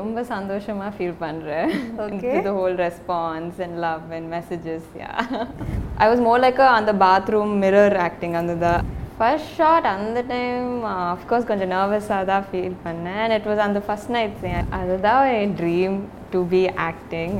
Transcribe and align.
ரொம்ப 0.00 0.22
சந்தோஷமா 0.34 0.86
feel 0.96 1.16
whole 2.58 2.76
response 2.86 3.54
and 3.66 3.74
love 3.86 4.04
and 4.16 4.26
messages 4.36 4.84
yeah. 5.02 5.18
I 6.04 6.08
was 6.12 6.20
more 6.28 6.38
like 6.46 6.60
a 6.66 6.70
அந்த 6.78 6.94
bathroom 7.06 7.50
mirror 7.64 7.90
acting 8.08 8.34
அந்த 8.42 8.56
the 8.66 8.74
first 9.18 9.52
shot 9.58 9.86
அந்த 9.92 10.20
time 10.32 10.72
of course 11.12 11.46
கொஞ்சம் 11.50 11.70
நர்வஸாக 11.74 12.24
தான் 12.30 12.44
ஃபீல் 12.48 12.74
பண்ணேன். 12.86 13.20
அண்ட் 13.22 13.34
இட் 13.36 13.46
வாஸ் 13.50 13.62
அந்த 13.66 13.80
ஃபஸ்ட் 13.86 14.10
நைட் 14.16 14.42
அதுதான் 14.78 15.22
என் 15.36 15.54
dream 15.60 15.96
to 16.32 16.40
be 16.50 16.60
acting 16.84 17.34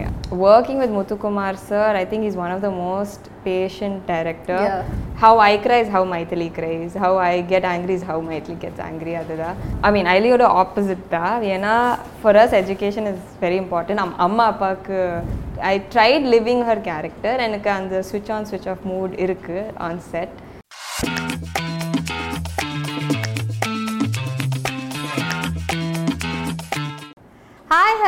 working 0.47 0.81
with 0.83 0.95
Muthukumar 0.97 1.59
sir 1.69 1.97
I 1.97 2.05
think 2.11 2.27
is 2.29 2.39
one 2.45 2.53
of 2.55 2.65
the 2.65 2.71
most 2.83 3.27
patient 3.47 4.01
director 4.11 4.65
Yeah. 4.67 4.81
How 5.21 5.39
I 5.43 5.53
cries 5.65 5.91
how 5.95 6.07
Maithili 6.13 6.49
cries 6.57 6.95
how 7.05 7.19
I 7.25 7.35
get 7.53 7.67
angry 7.71 7.95
is 7.99 8.07
how 8.09 8.23
Maithili 8.31 8.57
gets 8.65 8.83
angry 8.87 9.15
அதுதான் 9.21 9.57
I 9.83 9.91
mean 9.97 10.11
ஐலியோட 10.15 10.47
opposite 10.63 11.05
தான். 11.15 11.37
ஏன்னா 11.55 11.75
for 12.21 12.39
as 12.43 12.57
education 12.61 13.09
is 13.13 13.23
very 13.45 13.59
important 13.63 14.03
um 14.05 14.15
அம்மா 14.27 14.47
அப்பாவுக்கு 14.53 14.99
I 15.71 15.75
tried 15.95 16.27
living 16.35 16.65
her 16.69 16.83
character 16.91 17.45
எனக்கு 17.47 17.71
அந்த 17.79 18.03
ஸ்விட்ச் 18.11 18.33
on 18.37 18.49
ஸ்விட்ச் 18.51 18.69
ஆஃப் 18.75 18.85
மூட் 18.93 19.15
இருக்குது 19.25 19.65
on 19.89 20.03
set 20.13 20.35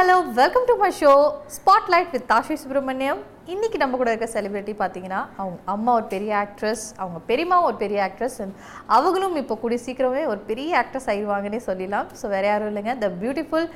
hello 0.09 0.21
welcome 0.39 0.67
to 0.69 0.75
my 0.83 0.89
show 0.99 1.11
spotlight 1.55 2.13
with 2.13 2.25
Tashi 2.31 2.55
Subramaniam 2.61 3.19
இன்னைக்கு 3.55 3.79
நம்ம 3.83 3.97
கூட 4.01 4.09
இருக்க 4.13 4.27
செலிபிரிட்டி 4.35 4.75
பார்த்தீங்கன்னா 4.79 5.19
அவங்க 5.41 5.59
அம்மா 5.73 5.91
ஒரு 5.99 6.07
பெரிய 6.13 6.31
ஆக்ட்ரஸ் 6.45 6.85
அவங்க 7.03 7.19
பெரியம்மாவும் 7.31 7.67
ஒரு 7.71 7.77
பெரிய 7.83 7.99
ஆக்ட்ரஸ் 8.07 8.37
அண்ட் 8.45 8.55
அவங்களும் 8.97 9.37
இப்போ 9.41 9.57
கூடிய 9.63 9.79
சீக்கிரமே 9.87 10.23
ஒரு 10.33 10.41
பெரிய 10.51 10.79
ஆக்ட்ரஸ் 10.83 11.09
ஆயிடுவாங்கன்னே 11.15 11.61
சொல்லலாம் 11.67 12.09
ஸோ 12.21 12.31
வேற 12.35 12.47
யாரும் 12.51 12.71
இல்லைங்க. 12.71 12.95
த 13.03 13.11
பியூட்டிஃபுல் 13.23 13.67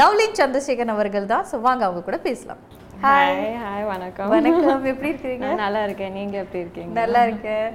லவ்லின் 0.00 0.38
சந்திரசேகரன் 0.40 0.94
அவர்கள் 0.96 1.26
தான். 1.34 1.44
ஸோ 1.52 1.58
வாங்க 1.66 1.84
அவங்க 1.88 2.02
கூட 2.10 2.20
பேசலாம். 2.28 2.60
ஹாய் 3.06 3.42
ஹாய் 3.64 3.86
வணக்கம். 3.92 4.30
வணக்கம். 4.36 4.86
எப்படி 4.92 5.10
இருக்கீங்க 5.12 5.48
நான் 5.50 5.64
நல்லா 5.66 5.82
இருக்கேன். 5.88 6.14
நீங்க 6.20 6.38
எப்படி 6.44 6.62
இருக்கீங்க? 6.64 6.94
நல்லா 7.02 7.22
இருக்கேன். 7.30 7.66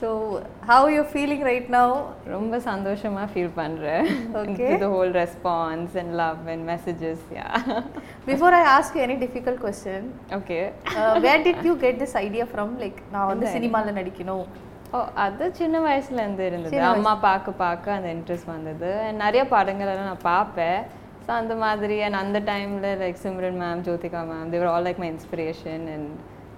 So 0.00 0.08
how 0.70 0.86
you 0.94 1.02
feeling 1.12 1.44
right 1.48 1.68
now 1.76 1.92
ரொம்ப 2.34 2.58
சந்தோஷமா 2.68 3.22
feel 3.32 3.52
Okay. 4.42 4.72
the 4.82 4.90
whole 4.94 5.12
response 5.22 5.90
and 6.02 6.10
love 6.22 6.40
and 6.52 6.62
messages 6.72 7.20
yeah. 7.38 7.54
Before 8.28 8.56
I 8.58 8.62
ask 8.74 8.98
any 9.04 9.16
difficult 9.24 9.60
question 9.64 10.08
okay. 10.38 10.62
Where 11.26 11.44
did 11.46 11.64
you 11.68 11.74
get 11.84 12.00
this 12.02 12.16
idea 12.24 12.46
from 12.52 12.74
like 12.84 13.00
நான் 13.14 13.30
வந்து 13.32 13.46
சினிமாவில் 13.56 13.98
நடிக்கணும். 14.00 14.46
ஓ 14.94 14.98
அது 15.24 15.44
சின்ன 15.60 15.76
வயசுல 15.86 16.20
இருந்து 16.24 16.44
இருந்தது. 16.50 16.82
அம்மா 16.92 17.14
பார்க்க 17.28 17.60
பார்க்க 17.64 17.96
அந்த 17.98 18.08
இன்ட்ரெஸ்ட் 18.16 18.52
வந்தது. 18.54 18.90
நிறைய 19.24 19.42
படங்கள் 19.56 19.90
எல்லாம் 19.94 20.10
நான் 20.12 20.26
பார்ப்பேன். 20.32 20.78
ஸோ 21.26 21.32
அந்த 21.40 21.54
மாதிரி 21.64 21.96
அண்ட் 22.06 22.18
அந்த 22.24 22.38
டைம்ல 22.50 22.88
like 23.02 23.16
Simran 23.24 23.60
ma'am 23.62 23.80
Jyothika 23.88 24.20
ma'am 24.32 24.50
they were 24.52 24.70
all 24.72 24.86
like 24.88 25.00
my 25.04 25.08
inspiration 25.14 25.86
and 25.94 26.10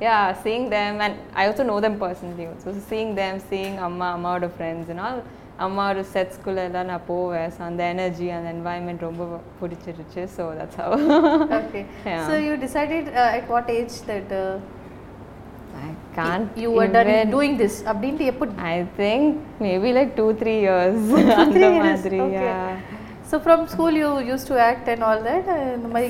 yeah 0.07 0.17
seeing 0.45 0.69
them 0.77 0.99
and 1.05 1.19
I 1.41 1.45
also 1.49 1.65
know 1.73 1.77
them 1.87 1.99
personally 2.05 2.47
so 2.65 2.75
seeing 2.93 3.13
them 3.23 3.41
seeing 3.51 3.77
அம்மா 3.89 4.09
அம்மாவோட 4.17 4.49
ஃப்ரெண்ட்ஸ் 4.57 4.91
and 4.95 5.03
all 5.07 5.19
அம்மாவோட 5.67 6.01
செட்ஸ்குள்ள 6.15 6.61
எல்லாம் 6.69 6.89
நான் 6.91 7.07
போவேன். 7.07 7.49
ஸோ 7.55 7.61
அந்த 7.69 7.83
எனர்ஜி 7.93 8.27
அந்த 8.35 8.49
என்வாயன்மெண்ட் 8.57 9.07
ரொம்ப 9.07 9.23
பிடிச்சிருச்சு. 9.61 10.23
So 10.37 10.45
that's 10.59 10.81
how 10.83 10.95
Okay. 11.61 11.83
Yeah. 12.11 12.27
So 12.29 12.35
you 12.47 12.55
decided 12.67 13.05
uh, 13.23 13.37
at 13.39 13.47
what 13.55 13.69
age 13.79 13.97
that 14.11 14.29
uh, 14.43 14.53
I 15.87 15.89
can't 16.19 16.55
you 16.63 16.71
were 16.77 16.89
done 16.97 17.11
doing 17.37 17.57
this? 17.63 17.75
அப்படின்ட்டு 17.91 18.29
எப்போ 18.33 18.47
I 18.75 18.87
think 19.01 19.25
maybe 19.67 19.91
like 19.99 20.13
two, 20.21 20.31
three 20.43 20.59
years. 20.69 21.01
அந்த 21.43 21.59
three 21.59 21.73
years, 21.73 21.85
மாதிரி 21.89 22.21
from 23.37 23.67
school 23.67 23.91
you 24.03 24.11
used 24.33 24.47
to 24.47 24.57
act 24.59 24.89
and 24.89 25.03
all 25.03 25.21
that 25.29 25.47
uh, 25.55 25.57
இந்த 25.77 25.89
மாதிரி 25.95 26.09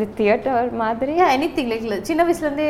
the 0.00 0.08
theater 0.18 0.56
மாதிரி 0.82 1.12
yeah 1.20 1.30
anything 1.36 1.68
like 1.72 1.84
சின்ன 2.08 2.24
வயசுலேருந்தே 2.28 2.66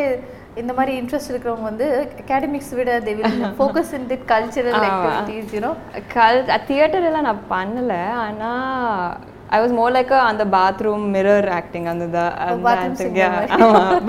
இந்த 0.62 0.73
மாதிரி 0.73 0.92
இன்ட்ரெஸ்ட் 1.01 1.31
இருக்கிறவங்க 1.33 1.67
வந்து 1.70 1.86
அகாடமிக்ஸ் 2.23 2.75
விட 2.79 2.98
they 3.06 3.14
will 3.19 3.34
focus 3.61 3.89
in 3.98 4.08
the 4.13 4.19
cultural 4.33 4.74
ஆமா. 4.79 4.89
activities 4.91 5.48
you 5.57 5.63
know? 5.67 5.74
கல் 6.14 6.45
தியேட்டர் 6.70 7.07
எல்லாம் 7.11 7.27
நான் 7.29 7.42
பண்ணல. 7.51 7.92
ஆனா 8.27 8.51
ஐ 9.51 9.61
வாஸ் 9.61 9.75
மோர் 9.79 9.92
லைக் 9.92 10.13
அந்த 10.30 10.45
பாத்ரூம் 10.45 11.07
மிரர் 11.17 11.51
ஆக்டிங் 11.51 11.86
அந்த. 11.86 12.07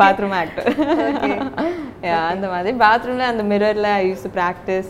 Bathroom 0.03 0.35
actor 0.41 0.69
Okay. 1.11 1.37
அந்த 2.31 2.47
மாதிரி. 2.47 2.77
பாத்ரூம்ல 2.77 3.25
அந்த 3.33 3.43
மிரர்ல 3.43 3.87
ஐ 4.01 4.11
யூஸ் 4.11 4.25
டு 4.25 4.31
ப்ராக்டிஸ் 4.41 4.89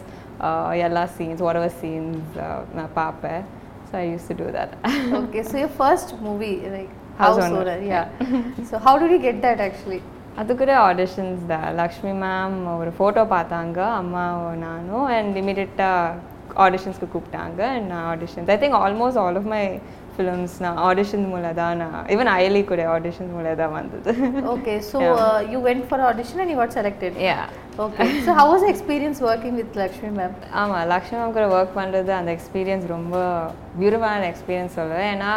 எல்லா 0.88 1.08
சீன்ஸ் 1.18 1.42
ஒரு 1.42 1.72
சீன்ஸ் 1.82 2.36
நான் 2.74 2.94
பார்ப்பேன். 2.94 3.42
So 3.90 3.96
I 4.04 4.06
use 4.14 4.26
to 4.32 4.36
do 4.42 4.48
that 4.60 4.74
okay 5.20 5.44
so 5.50 5.56
your 5.64 5.74
first 5.82 6.10
movie 6.28 6.56
like 6.76 6.92
House 7.22 7.38
house 7.38 7.54
owner, 7.60 7.78
yeah. 7.92 8.06
so 8.70 8.76
how 8.86 8.94
did 9.02 9.12
you 9.16 9.22
get 9.28 9.38
that 9.46 9.60
actually? 9.68 10.02
அது 10.42 10.52
கூட 10.60 10.74
ஆடிஷன்ஸ் 10.90 11.42
தான் 11.52 11.66
லக்ஷ்மி 11.80 12.12
மேம் 12.22 12.54
ஒரு 12.82 12.92
photo 12.98 13.24
பார்த்தாங்க 13.34 13.80
அம்மாவும் 14.02 14.60
நானும் 14.66 15.08
அண்ட் 15.16 15.38
இமீடியட்டாக 15.42 16.28
ஆடிஷன்ஸ்க்கு 16.66 17.08
கூப்பிட்டாங்க 17.14 17.60
அண்ட் 17.76 17.88
நான் 17.94 18.06
auditions 18.14 18.52
I 18.54 18.58
think 18.62 18.78
almost 18.84 19.20
all 19.24 19.40
of 19.42 19.50
my 19.56 19.64
films 20.16 20.56
நான் 20.66 20.80
ஆடிஷன் 20.90 21.26
மூலம் 21.34 21.58
தான் 21.62 21.76
நான் 21.84 21.98
ஈவன் 22.16 22.30
ஐலி 22.38 22.62
கூட 22.72 22.86
ஆடிஷன் 22.96 23.32
மூலம் 23.36 23.60
தான் 23.64 23.76
வந்தது. 23.80 24.14
Okay 24.54 24.78
so 24.92 25.00
uh, 25.26 25.40
you 25.52 25.60
went 25.68 25.84
for 25.92 26.00
audition 26.12 26.40
and 26.44 26.52
you 26.54 26.58
got 26.64 26.74
selected. 26.80 27.14
Yeah 27.30 27.40
okay 27.84 28.06
so 28.26 28.32
how 28.38 28.46
was 28.52 28.62
the 28.66 28.70
experience 28.74 29.18
working 29.28 29.54
with 29.60 29.76
ஆமாம் 30.62 30.86
Lakshmi 30.92 31.18
ma'am 31.20 31.36
கூட 31.36 31.46
ஒர்க் 31.58 31.78
பண்ணுறது 31.78 32.12
அந்த 32.18 32.30
எக்ஸ்பீரியன்ஸ் 32.36 32.86
ரொம்ப 32.94 33.16
வியூரமான 33.82 34.26
எக்ஸ்பீரியன்ஸ் 34.32 34.76
சொல்லுவேன் 34.80 35.10
ஏன்னா 35.14 35.30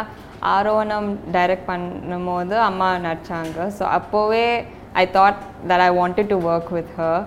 ஆரோவணம் 0.53 1.07
டைரக்ட் 1.35 1.67
பண்ணும்போது 1.69 2.55
அம்மா 2.69 2.89
நடிச்சாங்க. 3.05 3.67
ஸோ 3.77 3.83
அப்போவே 3.97 4.43
I 5.01 5.05
thought 5.17 5.39
that 5.69 5.83
I 5.87 5.89
wanted 5.99 6.31
to 6.33 6.39
work 6.49 6.71
with 6.77 6.91
her 6.97 7.21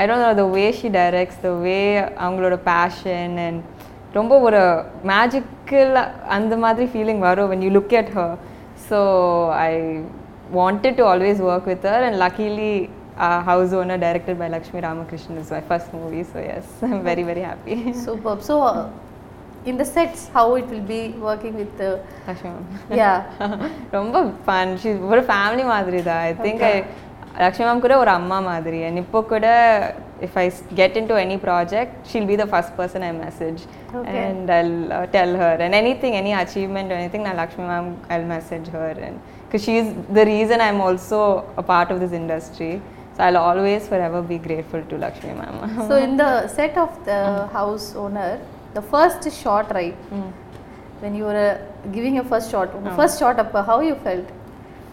I 0.00 0.04
don't 0.10 0.26
know 0.28 0.32
the 0.42 0.46
way 0.58 0.66
she 0.80 0.90
directs 0.98 1.40
the 1.46 1.52
way 1.66 1.78
அவங்களோட 2.24 2.58
பேஷன் 2.70 3.36
அண்ட் 3.46 3.60
ரொம்ப 4.18 4.38
ஒரு 4.46 4.62
மேஜிக்கல் 5.12 5.92
அந்த 6.38 6.54
மாதிரி 6.66 6.86
ஃபீலிங் 6.94 7.24
வரும் 7.28 7.50
when 7.54 7.66
you 7.66 7.72
look 7.78 7.96
at 8.02 8.14
her 8.18 8.36
so 8.88 9.00
I 9.66 9.70
wanted 10.60 10.98
to 11.02 11.06
always 11.12 11.42
work 11.50 11.70
with 11.72 11.86
her 11.92 12.06
and 12.08 12.20
luckily 12.24 12.72
uh, 13.19 13.41
House 13.43 13.73
Owner 13.73 13.97
directed 13.99 14.37
by 14.37 14.47
Lakshmi 14.49 14.81
Ramakrishnan 14.81 15.37
is 15.37 15.51
my 15.51 15.61
first 15.63 15.93
movie 15.93 16.23
so 16.25 16.39
yes 16.41 16.65
I'm 16.83 17.01
very 17.03 17.23
very 17.23 17.41
happy 17.43 17.75
Superb. 18.05 18.41
So, 18.41 18.55
uh, 18.63 18.89
in 19.65 19.77
the 19.77 19.85
sets, 19.87 20.27
how 20.29 20.55
it 20.55 20.67
will 20.67 20.87
be 20.89 20.99
working 21.21 21.55
with 21.55 21.71
the 21.77 21.91
Lakshmi 22.27 22.49
ma'am. 22.51 22.65
yeah. 22.95 23.17
ரொம்ப 23.97 24.15
fun 24.45 24.73
she 24.81 24.89
ஒரு 25.11 25.21
family 25.29 25.63
மாதிரி 25.71 25.99
தான் 26.09 26.21
I 26.25 26.33
think 26.43 26.63
I 26.67 26.73
Lakshmi 27.43 27.65
ma'am 27.67 27.81
கூட 27.85 27.95
ஒரு 28.01 28.11
அம்மா 28.17 28.37
மாதிரி 28.49 28.79
and 28.87 28.99
இப்போ 29.01 29.19
கூட 29.31 29.47
if 30.27 30.37
I 30.41 30.45
get 30.79 30.97
into 31.11 31.15
any 31.23 31.37
project 31.47 31.95
she'll 32.11 32.27
be 32.31 32.37
the 32.41 32.45
first 32.51 32.75
person 32.81 33.05
I 33.09 33.13
message 33.23 33.61
Okay. 33.97 34.13
And 34.21 34.49
I 34.55 34.61
tell 35.15 35.35
her 35.41 35.61
and 35.65 35.75
anything 36.01 36.15
any 36.21 36.31
achievement 36.41 36.93
anything 37.13 37.25
நான் 37.27 37.39
Lakshmi 37.43 37.65
ma'am 37.71 37.89
I 38.15 38.17
message 38.35 38.67
her 38.77 38.99
and 39.07 39.17
because 39.45 39.65
she 39.67 39.75
is 39.81 39.91
the 40.17 40.23
reason 40.33 40.63
I 40.65 40.69
am 40.73 40.81
also 40.87 41.21
a 41.61 41.65
part 41.71 41.91
of 41.93 42.01
I 43.26 43.28
always 43.48 43.86
for 43.90 44.04
ever 44.08 44.26
be 44.32 44.38
grateful 44.46 44.84
to 44.92 44.98
Lakshmi 45.04 45.32
ma'am 45.40 45.58
So, 45.90 45.96
in 46.06 46.12
the 46.22 46.30
set 46.56 46.76
of 46.84 46.92
the 47.10 47.20
house 47.58 47.88
owner, 48.04 48.30
the 48.78 48.84
first 48.94 49.22
shot, 49.42 49.68
right? 49.78 49.98
When 51.02 51.14
you 51.18 51.24
were 51.28 51.42
uh, 51.46 51.54
giving 51.96 52.14
your 52.18 52.26
first 52.32 52.48
shot, 52.54 52.68
first 53.00 53.16
shot 53.22 53.38
up, 53.44 53.54
how 53.70 53.80
you 53.90 53.96
felt? 54.06 54.28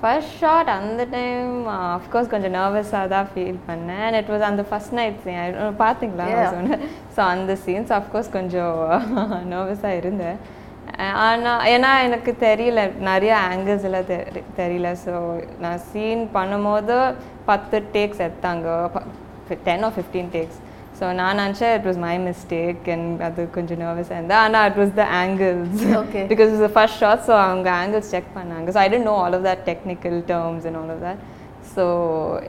First 0.01 0.33
shot 0.41 0.69
அந்த 0.75 1.03
time 1.13 1.53
of course 1.95 2.29
கொஞ்சம் 2.33 2.53
நர்வஸாக 2.57 3.07
தான் 3.13 3.29
feel 3.31 3.57
பண்ணேன். 3.69 4.01
And 4.07 4.17
it 4.19 4.29
was 4.33 4.43
அந்த 4.49 4.63
first 4.69 4.93
night 4.97 5.17
scene 5.23 5.55
பார்த்தீங்களா. 5.81 6.25
சொன்னேன் 6.55 6.83
so 7.15 7.19
அந்த 7.35 7.53
scenes 7.63 7.93
of course 7.97 8.29
கொஞ்சம் 8.35 8.75
நர்வஸாக 9.53 9.99
இருந்தேன். 10.01 10.37
ஆனால் 11.27 11.63
ஏன்னா 11.73 11.89
எனக்கு 12.05 12.31
தெரியல 12.45 12.81
நிறைய 13.09 13.33
ஆங்கிள்ஸ் 13.49 13.85
எல்லாம் 13.89 14.07
தெரி 14.11 14.41
தெரியல 14.59 14.89
ஸோ 15.03 15.13
நான் 15.63 15.83
சீன் 15.91 16.23
பண்ணும்போது 16.37 16.95
பத்து 17.49 17.77
டேக்ஸ் 17.95 18.23
எடுத்தாங்க 18.27 18.65
ten 19.67 19.85
or 19.87 19.95
fifteen 19.97 20.31
takes 20.35 20.57
so 20.99 21.07
நான் 21.19 21.39
நினச்சேன் 21.41 21.73
it 21.77 21.87
was 21.89 21.99
my 22.05 22.15
mistake 22.27 22.87
and 22.95 23.21
அது 23.27 23.41
கொஞ்சம் 23.57 23.81
நர்வஸாக 23.83 24.17
இருந்தேன் 24.19 24.41
ஆனால் 24.45 24.65
it 24.69 24.79
was 24.81 24.93
the 25.01 25.05
angles 25.21 25.83
Okay. 26.01 26.23
because 26.31 26.49
it's 26.53 26.63
the 26.67 26.73
first 26.79 26.95
shot 27.03 27.19
so 27.27 27.33
அவங்க 27.45 27.69
angles 27.83 28.07
check 28.15 28.27
பண்ணாங்க 28.37 28.73
so 28.75 28.79
I 28.85 28.89
didn't 28.91 29.07
know 29.09 29.17
all 29.25 29.35
of 29.39 29.43
that 29.49 29.61
technical 29.71 30.15
terms 30.33 30.63
and 30.69 30.77
all 30.81 30.89
of 30.95 31.01
that 31.07 31.19
so 31.75 31.83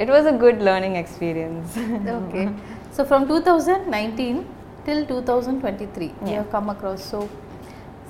it 0.05 0.09
was 0.17 0.27
a 0.33 0.37
good 0.45 0.61
learning 0.69 0.97
experience 1.05 1.71
Okay. 2.21 2.47
so, 2.97 3.05
from 3.05 3.23
2019 3.27 4.39
till 4.87 5.01
2023, 5.07 6.07
you 6.29 6.37
have 6.39 6.51
come 6.51 6.69
across. 6.75 7.01
So, 7.13 7.19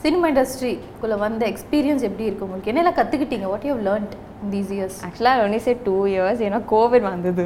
cinema 0.03 0.27
இண்டஸ்ட்ரிக்குள்ளே 0.31 1.17
வந்த 1.25 1.43
experience 1.53 2.03
எப்படி 2.09 2.27
இருக்கு 2.29 2.45
உங்களுக்கு? 2.47 2.71
என்னெல்லாம் 2.73 2.99
கற்றுக்கிட்டீங்க 2.99 3.47
what 3.53 3.65
you 3.69 3.75
learned 3.89 4.13
in 4.43 4.51
these 4.55 4.71
years 4.77 4.99
I 5.31 5.41
only 5.47 5.61
say 5.67 5.75
two 5.89 6.03
years. 6.15 6.39
ஏன்னா 6.49 6.61
Covid 6.75 7.07
வந்தது. 7.13 7.45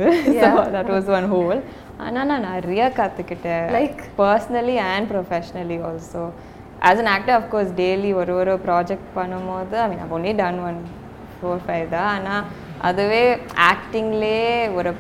That 0.77 0.89
was 0.97 1.07
one 1.19 1.29
whole. 1.35 1.61
ஆனால் 2.07 2.29
நான் 2.31 2.47
நிறைய 2.51 2.83
கற்றுக்கிட்டேன் 3.01 3.67
Like? 3.79 4.01
Personally 4.21 4.77
and 4.91 5.09
professionally 5.13 5.79
also 5.91 6.25
as 6.89 7.01
an 7.03 7.11
actor 7.17 7.37
of course 7.39 7.73
daily 7.83 8.11
ஒரு 8.21 8.35
ஒரு 8.41 8.55
ப்ராஜெக்ட் 8.67 9.09
பண்ணும்போது 9.19 9.79
I 9.85 9.89
mean 9.93 10.13
only 10.17 10.35
done 10.43 10.61
one 10.69 10.81
four 11.37 11.63
five 11.67 11.87
தான். 11.97 12.11
ஆனால் 12.17 12.45
அதுவே 12.91 13.23
ஆக்டிங்லேயே 13.73 14.49
ஒரு 14.79 14.93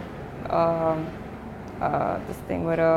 திஸ் 2.29 2.45
திங் 2.51 2.67
ஒரு 2.75 2.89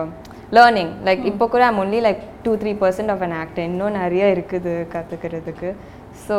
லேர்னிங் 0.51 0.91
லைக் 1.03 1.21
இப்போ 1.25 1.45
கூட 1.47 1.63
I'm 1.65 1.79
only 1.79 1.99
like 2.01 2.21
two 2.43 2.51
three 2.57 2.71
percent 2.81 3.11
of 3.11 3.21
an 3.21 3.31
actor 3.33 3.63
இன்னும் 3.63 3.91
நிறைய 3.91 4.25
இருக்குது 4.35 4.73
கற்றுக்கிறதுக்கு 4.93 5.71
ஸோ 6.27 6.37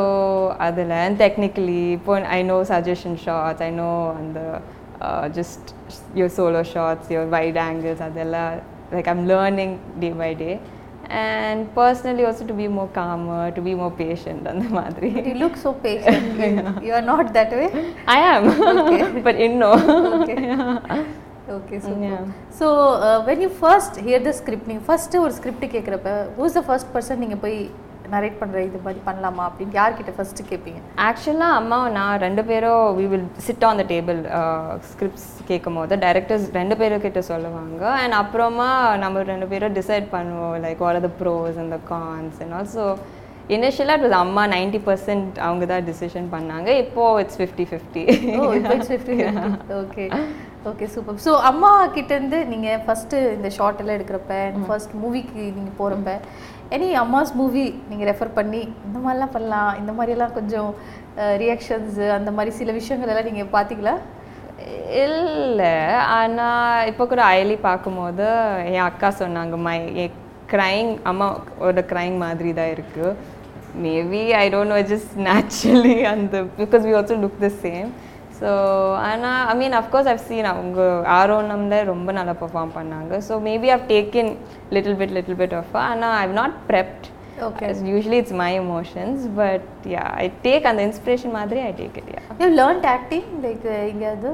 அதில் 0.59 0.95
டெக்னிக்கலி 1.23 1.83
இப்போ 1.99 2.21
I 2.29 2.41
know 2.43 2.59
suggestion 2.69 3.19
shots 3.25 3.63
I 3.63 3.71
know 3.71 3.91
அந்த 4.19 4.41
just 5.33 5.69
your 6.15 6.33
solo 6.39 6.63
shots 6.75 7.11
your 7.11 7.29
wide 7.29 7.61
angles 7.69 8.03
அதெல்லாம் 8.03 8.53
like 8.93 9.09
I'm 9.09 9.27
learning 9.29 9.77
day 9.99 10.11
by 10.23 10.35
day 10.35 10.51
and 11.25 11.67
personally 11.77 12.23
also 12.27 12.45
to 12.47 12.55
be 12.55 12.69
more 12.69 12.89
calmer 12.93 13.53
to 13.53 13.63
be 13.63 13.75
more 13.75 13.93
patient 14.01 14.47
அந்த 14.49 14.67
மாதிரி. 14.69 15.11
You 15.27 15.35
look 15.35 15.57
so 15.57 15.73
patient. 15.85 16.25
you 16.87 16.93
are 16.93 17.07
not 17.13 17.33
that 17.33 17.51
way. 17.51 17.69
I 18.05 18.19
am 18.33 18.49
but 19.23 19.39
இன்னும் 19.39 19.83
Okay. 21.67 21.79
Okay, 21.79 21.81
super. 21.83 22.03
Yeah. 22.03 22.27
So, 22.51 22.67
uh, 22.99 23.25
when 23.25 23.41
you 23.41 23.49
first 23.63 23.97
hear 23.99 24.21
the 24.21 24.33
script, 24.41 24.67
நீங்க 24.71 24.83
first 24.91 25.13
ஒரு 25.25 25.33
script 25.39 25.65
கேட்குறப்ப 25.75 26.11
who's 26.37 26.55
the 26.59 26.65
first 26.71 26.87
person 26.95 27.17
நீங்க 27.23 27.37
போய் 27.45 27.59
narrate 28.13 28.37
பண்ற 28.41 28.59
இது 28.67 28.79
மாதிரி 28.85 29.01
பண்ணலாமா 29.07 29.45
அப்படின்னு 29.47 29.77
யார்கிட்ட 29.79 30.13
ஃபர்ஸ்ட் 30.17 30.41
கேட்பீங்க 30.51 30.81
ஆக்சுவலாக 31.07 31.57
அம்மா 31.61 31.79
நான் 31.97 32.21
ரெண்டு 32.25 32.43
பேரும் 32.51 32.85
we 32.99 33.07
will 33.13 33.25
sit 33.47 33.65
on 33.69 33.81
the 33.83 33.85
table 33.93 34.21
scripts 34.91 35.27
கேட்கும் 35.49 35.79
போது 35.81 35.99
டைரக்டர்ஸ் 36.05 36.47
ரெண்டு 36.59 36.77
பேரும் 36.83 37.05
கிட்ட 37.07 37.23
சொல்லுவாங்க 37.33 37.83
அண்ட் 38.03 38.17
அப்புறமா 38.23 38.69
நம்ம 39.05 39.25
ரெண்டு 39.33 39.49
பேரும் 39.53 39.77
டிசைட் 39.81 40.07
பண்ணுவோம் 40.17 40.57
like 40.67 40.85
all 40.89 41.01
the 41.09 41.11
pros 41.23 41.59
and 41.63 41.75
the 41.77 41.81
cons 41.93 42.39
and 42.45 42.57
also 42.61 42.87
இனிஷியலாக 43.51 43.99
இட் 43.99 44.07
வாஸ் 44.07 44.19
அம்மா 44.21 44.43
நைன்டி 44.53 44.81
பர்சன்ட் 44.87 45.37
அவங்க 45.39 45.65
தான் 45.67 45.85
டிசிஷன் 45.89 46.29
பண்ணாங்க 46.33 46.69
இப்போது 46.83 47.21
it's 47.23 47.39
fifty 47.41 47.65
fifty 47.71 48.03
it's 48.71 48.91
fifty 48.93 49.17
okay 49.81 50.07
okay 50.71 50.87
super 50.95 51.21
so 51.25 51.33
அம்மா 51.51 51.71
கிட்டேருந்து 51.97 52.39
நீங்கள் 52.53 52.81
ஃபஸ்ட்டு 52.85 53.19
இந்த 53.35 53.49
ஷார்ட் 53.57 53.81
எல்லாம் 53.83 53.97
எடுக்கிறப்ப 53.99 54.37
ஃபர்ஸ்ட் 54.67 54.95
மூவிக்கு 55.03 55.45
நீங்கள் 55.57 55.77
போகிறப்ப 55.79 56.15
எனி 56.77 56.89
அம்மாஸ் 57.03 57.33
மூவி 57.35 57.65
நீங்கள் 57.91 58.09
ரெஃபர் 58.11 58.37
பண்ணி 58.39 58.63
இந்த 58.87 58.99
மாதிரிலாம் 58.99 59.35
பண்ணலாம் 59.35 59.73
இந்த 59.81 59.93
மாதிரியெல்லாம் 59.93 60.33
கொஞ்சம் 60.33 60.71
ரியாக்ஷன்ஸ் 61.43 62.01
அந்த 62.17 62.31
மாதிரி 62.31 62.53
சில 62.59 62.73
விஷயங்கள் 62.73 63.13
எல்லாம் 63.13 63.31
நீங்கள் 63.31 63.55
பார்த்தீங்களா 63.55 63.95
இல்லை. 65.05 65.73
ஆனால் 66.17 66.87
இப்போ 66.91 67.05
கூட 67.07 67.23
அயலி 67.25 67.57
பார்க்கும்போது 67.61 68.27
என் 68.69 68.87
அக்கா 68.87 69.09
சொன்னாங்க 69.19 69.57
மை 69.67 69.79
க்ரைங் 70.53 70.91
அம்மா 71.11 71.27
ஒரு 71.67 71.81
க்ரைங் 71.91 72.17
மாதிரி 72.19 72.51
தான் 72.53 72.73
இருக்குது 72.75 73.11
maybe 73.85 74.23
I 74.43 74.45
don't 74.55 74.73
know 74.75 74.81
just 74.93 75.15
naturally 75.29 75.97
அந்த 76.13 76.37
because 76.61 76.85
we 76.89 76.95
also 76.99 77.17
look 77.25 77.41
the 77.47 77.51
same 77.65 77.89
so 78.39 78.49
ஆனால் 79.09 79.43
I 79.51 79.55
mean 79.61 79.77
of course 79.81 80.09
I've 80.13 80.23
seen 80.29 80.49
அவங்க 80.53 80.81
ஆரோனம்ல 81.19 81.77
ரொம்ப 81.93 82.09
நல்லா 82.19 82.35
பெர்ஃபார்ம் 82.43 82.73
பண்ணாங்க. 82.79 83.13
So 83.29 83.35
maybe 83.49 83.69
I've 83.77 83.85
taken 83.93 84.33
little 84.77 84.99
bit 85.01 85.15
little 85.19 85.39
bit 85.43 85.55
of 85.61 85.77
ஆனால் 85.89 86.17
I've 86.25 86.35
not 86.41 86.57
prepped 86.71 87.07
Okay. 87.47 87.67
Usually 87.89 88.19
it's 88.21 88.37
my 88.41 88.53
emotions 88.61 89.23
but 89.39 89.67
ya 89.95 90.05
I 90.23 90.27
take 90.45 90.69
அந்த 90.71 90.81
inspiration 90.89 91.35
மாதிரி 91.39 91.61
I 91.67 91.73
take 91.81 91.97
it 92.01 92.09
ya 92.15 92.23
you 92.43 92.49
learned 92.61 92.87
acting 92.95 93.27
like 93.43 93.67
எங்கேயாவது? 93.91 94.31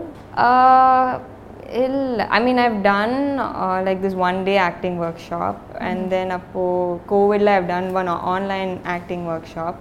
Uh, 1.73 1.83
ill. 1.83 2.01
I 2.29 2.41
mean, 2.41 2.59
I've 2.59 2.83
done 2.85 3.15
uh, 3.41 3.83
like 3.85 4.01
this 4.01 4.15
one 4.15 4.45
day 4.45 4.57
acting 4.59 4.99
workshop, 4.99 5.57
and 5.81 6.11
then 6.11 6.31
apo 6.31 6.65
COVID, 7.07 7.47
I've 7.49 7.69
done 7.69 7.93
one 7.93 8.09
o- 8.09 8.23
online 8.35 8.81
acting 8.87 9.27
workshop, 9.27 9.75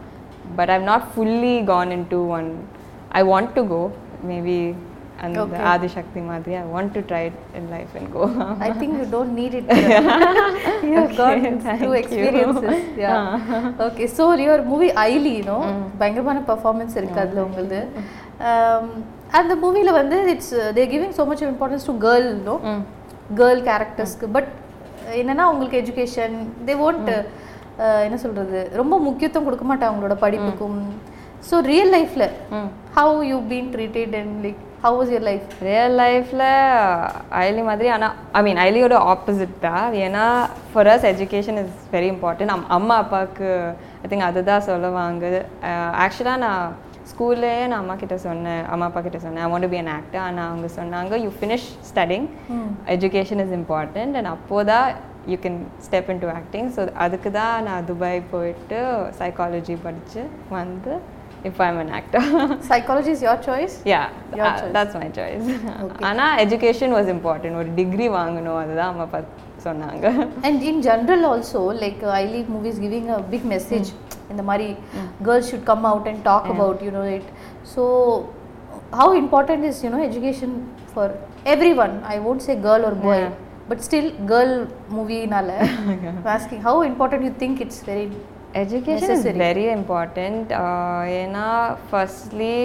but 0.55 0.69
I've 0.69 0.83
not 0.83 1.13
fully 1.15 1.61
gone 1.63 1.91
into 1.91 2.23
one. 2.37 2.49
I 3.11 3.23
want 3.23 3.53
to 3.55 3.63
go, 3.65 3.81
maybe, 4.23 4.57
and 5.19 5.37
Okay. 5.37 5.51
the 5.51 5.63
Adi 5.71 5.87
Shakti 5.87 6.21
Madhya. 6.21 6.61
I 6.61 6.65
want 6.65 6.93
to 6.95 7.01
try 7.03 7.21
it 7.21 7.33
in 7.53 7.69
life 7.69 7.93
and 7.95 8.07
go. 8.13 8.23
I 8.67 8.71
think 8.81 8.95
you 9.01 9.07
don't 9.15 9.33
need 9.39 9.55
it 9.59 9.71
you 10.89 10.95
have 11.01 11.13
got 11.21 11.43
thank 11.65 11.81
to 11.83 11.89
you. 11.89 11.99
Experiences 12.01 12.85
ya 13.03 13.15
okay 13.87 14.07
so 14.17 14.25
your 14.45 14.63
movie 14.71 14.89
Ayali 15.07 15.35
no 15.51 15.57
பயங்கரமான 16.01 16.41
performance 16.51 16.95
இருக்கு 17.01 17.21
அதில் 17.25 17.43
உங்களுது 17.47 17.81
அந்த 19.39 19.53
மூவியில் 19.63 19.97
வந்து 19.99 20.17
it's 20.33 20.55
they 20.77 20.83
giving 20.93 21.13
so 21.19 21.25
much 21.29 21.43
importance 21.51 21.87
to 21.89 21.93
girl 22.07 22.27
no 22.49 22.55
girl 23.39 23.61
கேரக்டர்ஸ்க்கு 23.69 24.27
but 24.37 24.49
என்னன்னா 25.21 25.45
உங்களுக்கு 25.51 25.79
education 25.83 26.35
they 26.67 26.73
won't 26.87 27.11
என்ன 28.07 28.17
சொல்றது? 28.23 28.59
ரொம்ப 28.79 28.95
முக்கியத்துவம் 29.05 29.47
கொடுக்க 29.47 29.65
மாட்டாங்க 29.69 29.91
அவங்களோட 29.91 30.15
படிப்புக்கும். 30.25 30.81
ஸோ 31.49 31.55
ரியல் 31.71 31.93
லைஃப்ல 31.95 32.25
how 32.97 33.15
you 33.29 33.37
been 33.51 33.71
treated 33.75 34.13
and 34.19 34.35
like 34.45 34.59
how 34.83 34.95
was 34.99 35.11
your 35.13 35.25
life 35.29 35.47
real 35.67 35.95
லைஃப்பில் 36.01 36.45
ஐலி 37.41 37.63
மாதிரி 37.69 37.89
ஆனால் 37.95 38.13
ஐ 38.37 38.41
மீன் 38.47 38.61
ஐலியோட 38.67 38.95
ஆப்போசிட் 39.13 39.55
தான். 39.65 39.87
ஏன்னா 40.05 40.25
for 40.71 40.89
as 40.93 41.07
education 41.13 41.59
is 41.63 41.75
very 41.95 42.09
important 42.13 42.53
um 42.55 42.65
அம்மா 42.77 42.97
அப்பாவுக்கு 43.03 43.49
ஐ 44.03 44.09
திங்க் 44.11 44.27
அதுதான் 44.29 44.67
சொல்லுவாங்க. 44.69 45.25
ஆக்சுவலாக 46.05 46.43
நான் 46.45 46.63
ஸ்கூல்லேயே 47.21 47.65
நான் 47.69 47.81
அம்மா 47.83 47.95
கிட்ட 48.01 48.15
சொன்னேன் 48.25 48.61
அம்மா 48.73 48.85
அப்பா 48.89 49.01
கிட்ட 49.05 49.17
சொன்னேன் 49.23 49.43
I 49.45 49.49
want 49.51 49.67
be 49.73 49.77
an 49.81 49.91
actor 49.95 50.21
ஆனால் 50.27 50.47
அவங்க 50.51 50.67
சொன்னாங்க 50.77 51.17
you 51.23 51.29
finish 51.39 51.67
studying 51.89 52.25
education 52.93 53.41
is 53.43 53.53
important 53.57 54.15
and 54.19 54.29
அப்போது 54.31 54.67
தான் 54.71 54.87
you 55.31 55.35
can 55.43 55.59
step 55.87 56.09
in 56.13 56.21
to 56.23 56.29
acting 56.37 56.69
so 56.75 56.83
அதுக்கு 57.05 57.31
தான் 57.37 57.55
நான் 57.67 57.85
துபாய் 57.89 58.21
போயிட்டு 58.31 58.79
சைக்காலஜி 59.19 59.75
படித்து 59.85 60.23
வந்து 60.55 60.93
இப்போ 61.49 61.61
I'm 61.67 61.79
an 61.83 61.93
actor 61.99 62.25
psychology 62.71 63.11
is 63.15 63.23
your 63.27 63.45
choice 63.49 63.75
choice. 64.39 64.65
that's 64.77 64.95
my 65.01 65.09
choice. 65.19 65.45
ஆனால் 66.09 66.33
எஜுகேஷன் 66.45 66.95
வாஸ் 66.97 67.11
இம்பார்ட்டன்ட் 67.15 67.59
ஒரு 67.61 67.71
டிகிரி 67.81 68.09
வாங்கணும் 68.19 68.59
அதுதான் 68.63 68.91
அம்மா 68.93 69.07
அப்பா 69.07 69.21
சொன்னாங்க. 69.67 70.05
And 70.47 70.59
in 70.71 70.77
general 70.89 71.23
also, 71.31 71.61
like 71.83 72.01
uh, 72.03 72.19
I 72.21 72.25
leave 72.33 72.49
movies 72.57 72.79
giving 72.85 73.07
a 73.17 73.21
big 73.33 73.43
should 74.39 75.65
come 75.65 75.85
out 75.85 76.07
and 76.07 76.23
talk 76.23 76.45
about, 76.47 76.81
you 76.81 76.91
know, 76.91 77.03
it. 77.03 77.23
So, 77.63 77.83
how 78.91 79.13
important 79.13 79.63
is, 79.65 79.83
you 79.83 79.89
know, 79.89 80.03
education 80.03 80.51
for 80.93 81.07
everyone? 81.45 82.03
I 82.03 82.19
won't 82.19 82.41
say 82.41 82.55
girl 82.55 82.85
or 82.85 82.95
boy, 82.95 83.19
Yeah. 83.19 83.31
but 83.69 83.81
still 83.81 84.11
girl 84.25 84.67
movie 84.89 85.25
nala. 85.27 85.57
I'm 86.09 86.23
asking, 86.25 86.61
how 86.61 86.81
important 86.83 87.23
you 87.23 87.33
think 87.43 87.61
it's 87.61 87.81
very 87.83 88.05
education 88.53 89.11
is. 89.11 89.27
Very 89.41 89.65
important 89.75 90.49
ஏன்னா 91.19 91.45
firstly 91.89 92.55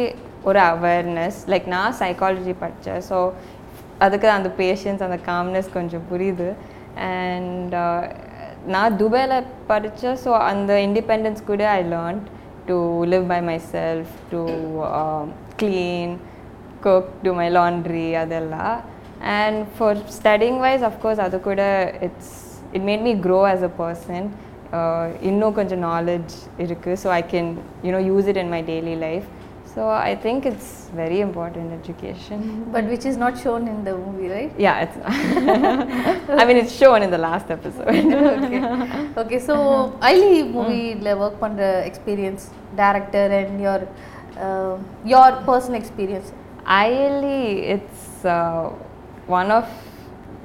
ஒரு 0.45 0.59
awareness 0.59 1.38
like 1.52 1.67
நான் 1.75 1.95
psychology 2.00 2.55
படித்தேன் 2.62 3.02
so 3.11 3.19
அதுக்கு 3.99 4.29
அந்த 4.29 4.49
patience 4.62 5.05
அந்த 5.07 5.19
calmness 5.29 5.69
கொஞ்சம் 5.76 6.02
புரியுது 6.11 6.49
and 7.11 7.75
நான் 8.75 8.96
துபாயில் 8.96 9.37
படித்தேன் 9.66 10.18
ஸோ 10.25 10.30
அந்த 10.50 10.73
இண்டிபெண்டன்ஸ் 10.87 11.42
கூட 11.44 11.64
I 11.70 11.82
learn 11.94 12.18
to 12.66 12.76
live 13.04 13.26
by 13.32 13.40
my 13.50 13.58
self 13.75 14.14
to 14.30 14.40
clean 15.56 16.14
cook 16.80 17.12
to 17.23 17.30
my 17.35 17.49
laundry 17.50 18.08
அதெல்லாம். 18.14 18.76
And 19.37 19.61
for 19.76 20.00
studying 20.18 20.58
wise 20.58 20.85
of course 20.90 21.20
அது 21.20 21.37
கூட 21.40 21.62
it's 22.00 22.35
it 22.73 22.87
made 22.90 23.04
me 23.08 23.14
grow 23.20 23.38
as 23.52 23.64
a 23.70 23.73
person 23.78 24.26
இன்னும் 25.20 25.52
கொஞ்சம் 25.52 25.82
நாலேஜ் 25.82 26.32
இருக்குது 26.58 26.99
so 27.02 27.08
I 27.20 27.23
can 27.35 27.50
you know 27.85 28.00
use 28.11 28.28
it 28.32 28.40
in 28.44 28.52
my 28.56 28.62
daily 28.73 28.96
life 29.06 29.26
so 29.76 29.83
I 30.09 30.12
think 30.25 30.45
it's 30.50 30.71
very 31.00 31.18
important 31.25 31.73
education 31.78 32.45
but 32.75 32.85
which 32.92 33.04
is 33.11 33.16
not 33.23 33.35
shown 33.42 33.62
in 33.73 33.78
the 33.88 33.95
movie, 34.04 34.28
right? 34.35 34.52
Yeah, 34.66 34.85
it's. 34.85 34.97
I 36.40 36.47
mean, 36.49 36.59
it's 36.62 36.75
shown 36.83 37.02
in 37.06 37.11
the 37.11 37.21
last 37.26 37.50
episode. 37.56 37.88
okay. 38.37 38.61
okay, 39.23 39.40
so 39.49 39.54
Ayali 40.11 40.33
மூவியில் 40.54 41.11
work 41.25 41.40
பண்ணுற 41.45 41.68
experience 41.90 42.47
director 42.80 43.35
and 43.40 43.61
your 43.66 43.85
your 45.14 45.37
personal 45.50 45.78
experience 45.83 46.30
it's 47.75 48.25
uh, 48.37 48.62
one 49.38 49.50
of 49.59 49.66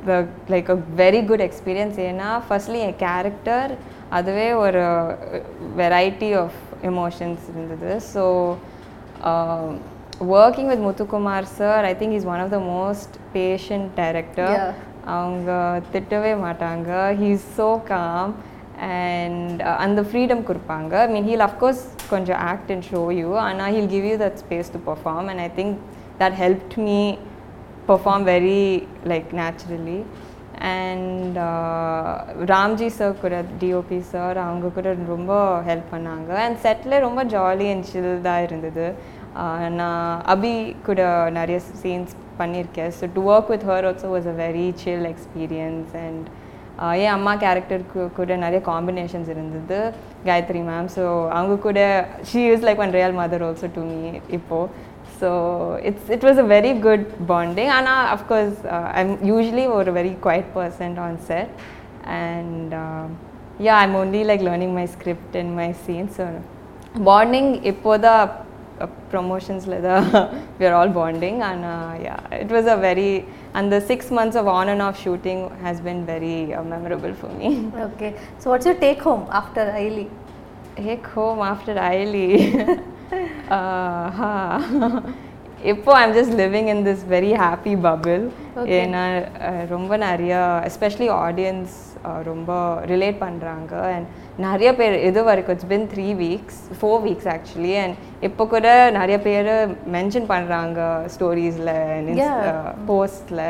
the 0.05 0.17
like 0.49 0.69
a 0.69 0.79
very 1.01 1.21
good 1.31 1.41
experience. 1.47 1.95
ஏன்னா 2.09 2.29
firstly 2.47 2.81
என் 2.87 2.99
character 3.05 3.71
அதுவே 4.17 4.47
ஒரு 4.65 4.83
variety 5.79 6.29
of 6.43 6.59
emotions 6.91 7.43
இருந்தது 7.53 7.91
so 8.13 8.23
working 10.35 10.69
with 10.71 10.83
Muthukumar 10.87 11.47
sir 11.59 11.85
I 11.91 11.93
think 12.01 12.15
is 12.19 12.27
one 12.33 12.41
of 12.43 12.53
the 12.55 12.59
most 12.75 13.15
patient 13.35 13.89
director. 14.01 14.59
அவங்க 15.17 15.51
திட்டவே 15.95 16.33
மாட்டாங்க. 16.45 16.89
He 17.21 17.29
is 17.37 17.49
so 17.59 17.69
calm 17.91 18.31
and 18.91 19.59
அந்த 19.85 20.01
freedom 20.09 20.45
கொடுப்பாங்க. 20.51 20.93
மீன் 21.15 21.27
ஹீல் 21.31 21.47
அஃப்கோர்ஸ் 21.49 21.83
கொஞ்சம் 22.13 22.39
ஆக்ட் 22.51 22.71
அண்ட் 22.75 22.87
ஷோ 22.93 23.03
யூ 23.21 23.31
ஆனால் 23.47 23.73
he'll 23.75 23.91
give 23.95 24.07
you 24.11 24.15
that 24.25 24.39
space 24.45 24.71
to 24.77 24.81
perform 24.91 25.27
and 25.33 25.43
I 25.47 25.51
think 25.59 25.75
that 26.23 26.37
helped 26.45 26.77
me 26.87 27.01
perform 27.89 28.21
very 28.31 28.63
like 29.11 29.29
naturally. 29.39 29.99
And 30.61 31.37
Ramji 32.51 32.89
sir 32.97 33.21
கூட 33.21 33.37
DOP 33.61 33.99
sir 34.13 34.37
அவங்க 34.47 34.67
கூட 34.77 34.95
ரொம்ப 35.13 35.33
help 35.69 35.89
பண்ணாங்க. 35.93 36.31
And 36.45 36.59
செட்டில் 36.65 37.03
ரொம்ப 37.07 37.23
jolly 37.35 37.67
and 37.73 37.89
சில்தாக 37.93 38.47
இருந்தது. 38.49 38.87
Uh, 39.41 39.69
நான் 39.79 40.21
அபி 40.33 40.53
கூட 40.85 41.01
நிறைய 41.37 41.57
சீன்ஸ் 41.81 42.13
பண்ணியிருக்கேன் 42.39 42.91
so 42.97 43.05
to 43.13 43.21
work 43.33 43.51
with 43.53 43.63
her 43.69 43.85
also 43.89 44.07
was 44.13 44.27
a 44.31 44.33
very 44.41 44.65
chill 44.81 45.05
experience 45.11 45.91
and 46.05 46.25
என் 47.03 47.13
அம்மா 47.17 47.33
கேரக்டருக்கு 47.43 48.01
கூட 48.17 48.35
நிறைய 48.43 48.59
காம்பினேஷன்ஸ் 48.65 49.29
இருந்தது. 49.35 49.79
காயத்ரி 50.27 50.61
மேம் 50.69 50.89
ஸோ 50.95 51.03
அவங்க 51.37 51.55
கூட 51.67 51.79
she 52.31 52.41
is 52.53 52.65
like 52.67 52.83
one 52.85 52.95
real 52.97 53.15
mother 53.21 53.45
also 53.47 53.69
to 53.77 53.83
me 53.91 54.01
இப்போது 54.37 54.69
So 55.20 55.30
it's 55.88 56.08
it 56.14 56.26
was 56.28 56.40
a 56.42 56.46
very 56.54 56.72
good 56.86 57.06
bonding 57.30 57.70
ஆனால் 57.76 58.02
of course 58.16 58.58
I'm 59.00 59.12
usually 59.30 59.66
ஒரு 59.76 59.92
very 59.98 60.12
quiet 60.26 60.48
person 60.56 60.96
on 61.06 61.18
set 61.30 61.52
and 62.22 62.74
yeah 63.66 63.76
I'm 63.84 63.96
only 64.02 64.22
like 64.30 64.44
learning 64.48 64.74
my 64.80 64.86
script 64.96 65.36
and 65.42 65.54
my 65.62 65.70
scenes 65.86 66.18
so 66.18 66.26
bonding 67.10 67.50
இப்போதான் 67.72 68.22
ப்ரொமோஷன்ஸில் 69.12 69.78
தான் 69.88 70.06
we 70.58 70.64
are 70.70 70.76
all 70.80 70.94
bonding 71.00 71.40
and 71.48 71.66
yeah 72.06 72.16
it 72.42 72.52
was 72.56 72.68
a 72.74 72.78
very 72.86 73.10
அந்த 73.60 73.74
six 73.90 74.12
months 74.18 74.38
of 74.42 74.50
on 74.58 74.70
and 74.74 74.86
off 74.88 75.00
shooting 75.06 75.42
has 75.64 75.82
been 75.88 76.04
very 76.12 76.36
memorable 76.74 77.14
for 77.20 77.34
me 77.40 77.50
okay 77.88 78.10
so 78.42 78.48
what's 78.52 78.70
you 78.70 78.76
take 78.86 79.02
home 79.10 79.24
after 79.42 79.70
ஐலி 79.84 80.06
Take 80.78 81.06
home 81.08 81.40
after 81.40 81.74
Aili. 81.74 82.24
uh, 82.34 82.66
huh. 82.66 82.74
இப்போ 85.63 85.91
I'm 85.97 86.13
just 86.13 86.35
living 86.37 86.69
in 86.73 86.85
this 86.85 87.03
very 87.09 87.31
happy 87.41 87.73
bubble. 87.83 88.23
ஏன்னா 88.77 89.01
ரொம்ப 89.67 89.97
நிறைய 89.97 90.35
especially 90.69 91.09
audience 91.19 91.73
ரொம்ப 92.23 92.51
relate 92.85 93.17
பண்ணுறாங்க 93.19 93.73
and 93.93 94.07
நிறைய 94.37 94.75
பேர் 94.75 94.95
இது 94.99 95.23
வரைக்கும் 95.23 95.55
it's 95.55 95.67
been 95.67 95.87
three 95.87 96.07
weeks 96.15 96.61
four 96.79 97.01
weeks 97.03 97.29
actually 97.35 97.75
and 97.83 97.95
இப்போ 98.21 98.47
கூட 98.47 98.67
நிறைய 98.91 99.19
பேர் 99.19 99.51
மென்ஷன் 99.91 100.27
பண்ணுறாங்க 100.27 100.79
ஸ்டோரிஸில். 101.15 101.71
போஸ்டில் 102.87 103.45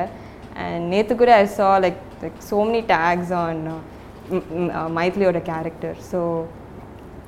அண்ட் 0.65 0.84
நேற்று 0.88 1.15
கூட 1.15 1.34
I 1.36 1.48
saw 1.58 1.72
like 1.86 2.01
like 2.24 2.39
so 2.50 2.58
many 2.65 2.82
tags 2.88 3.32
on 3.44 3.58
uh, 3.68 3.80
m- 4.32 4.46
m- 4.62 4.72
uh, 4.72 4.89
மைத்லியோட 4.98 5.41
character 5.41 5.98
so 6.12 6.20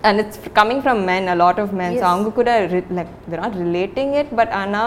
and 0.08 0.16
it's 0.22 0.38
coming 0.58 0.80
from 0.86 0.98
men 1.12 1.24
a 1.34 1.38
lot 1.44 1.58
of 1.64 1.68
men 1.80 1.90
so 1.92 2.00
Yes. 2.00 2.08
அவங்க 2.10 2.28
கூட 2.38 2.50
re- 2.74 2.88
like 2.98 3.12
they're 3.28 3.44
not 3.46 3.56
relating 3.64 4.10
it 4.20 4.28
but 4.40 4.48
ஆனா 4.62 4.82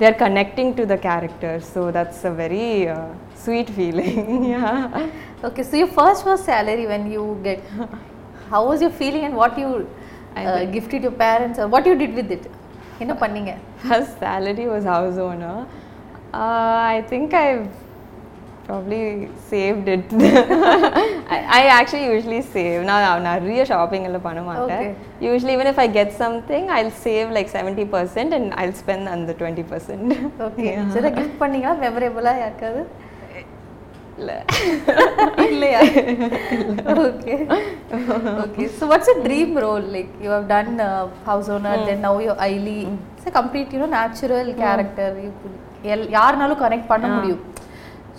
they're 0.00 0.18
connecting 0.24 0.68
to 0.78 0.84
the 0.92 0.98
character 1.08 1.52
so 1.72 1.80
that's 1.96 2.20
a 2.30 2.34
very 2.42 2.66
uh, 2.94 2.96
sweet 3.44 3.68
feeling 3.78 4.18
yeah 4.54 4.76
Okay, 5.48 5.64
so 5.68 5.74
your 5.82 5.90
first 5.98 6.20
first 6.26 6.44
salary 6.50 6.84
when 6.90 7.04
you 7.14 7.22
get, 7.46 7.60
how 8.52 8.60
was 8.68 8.80
your 8.84 8.92
feeling 9.00 9.24
and 9.28 9.34
what 9.42 9.54
you 9.62 9.70
I 10.40 10.44
uh, 10.44 10.58
did- 10.58 10.70
gifted 10.76 11.00
your 11.06 11.16
parents 11.24 11.56
or 11.62 11.66
what 11.74 11.84
you 11.90 11.94
did 12.02 12.12
with 12.20 12.30
it? 12.36 12.44
என்ன 13.04 13.12
பண்ணீங்க 13.22 13.52
first 13.90 14.12
salary 14.24 14.66
was 14.72 14.84
house 14.94 15.16
owner 15.26 15.54
uh, 16.40 16.74
I 16.94 16.98
think 17.10 17.28
I've 17.44 17.66
it. 18.69 20.11
I, 21.29 21.39
I 21.49 21.67
actually 21.67 22.05
usually 22.05 22.41
save. 22.41 22.83
now 22.83 22.97
நான் 23.05 23.25
நிறைய 23.27 23.61
shopping 23.65 24.05
எல்லாம் 24.07 24.25
பண்ண 24.27 24.41
மாட்டேன். 24.47 24.81
Okay. 24.83 25.29
usually 25.29 25.53
even 25.53 25.67
if 25.67 25.79
I 25.79 25.87
get 25.87 26.09
something 26.23 26.63
I'll 26.69 26.91
save 27.05 27.31
like 27.37 27.49
70% 27.53 28.33
and 28.37 28.53
I'll 28.61 28.77
spend 28.81 29.05
அந்த 29.15 29.35
20% 29.39 30.15
okay 30.47 30.67
so 30.91 30.97
இதை 31.01 31.11
gift 31.19 31.39
பண்ணீங்களா? 31.43 31.75
மெமரேபிளாக 31.85 32.41
யாருக்காவது? 32.43 32.83
இல்ல. 34.19 34.31
இல்லையா? 35.49 35.81
Okay 37.07 37.35
okay 38.43 38.63
so 38.77 38.85
what's 38.91 39.11
a 39.13 39.17
dream 39.27 39.53
role 39.65 39.85
like 39.95 40.13
you 40.25 40.29
have 40.35 40.47
done 40.53 40.73
house 41.29 41.49
owner 41.57 41.83
then 41.89 42.03
now 42.07 42.19
you 42.27 42.33
Ayali 42.51 42.79
it's 42.85 43.35
complete 43.39 43.75
you know 43.77 43.89
natural 43.99 44.49
character 44.63 45.17
யாருனாலும் 46.17 46.61
connect 46.65 46.91
பண்ண 46.93 47.07
முடியும். 47.15 47.43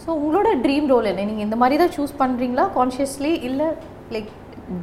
ஸோ 0.09 0.15
உங்களோட 0.19 0.51
ட்ரீம் 0.65 0.87
ரோல் 0.91 1.09
என்ன? 1.09 1.25
நீங்கள் 1.31 1.47
இந்த 1.47 1.57
மாதிரி 1.61 1.77
தான் 1.81 1.91
சூஸ் 1.97 2.13
பண்ணுறீங்களா 2.21 2.63
கான்ஷியஸ்லி 2.77 3.33
இல்லை 3.49 3.67
like 4.15 4.29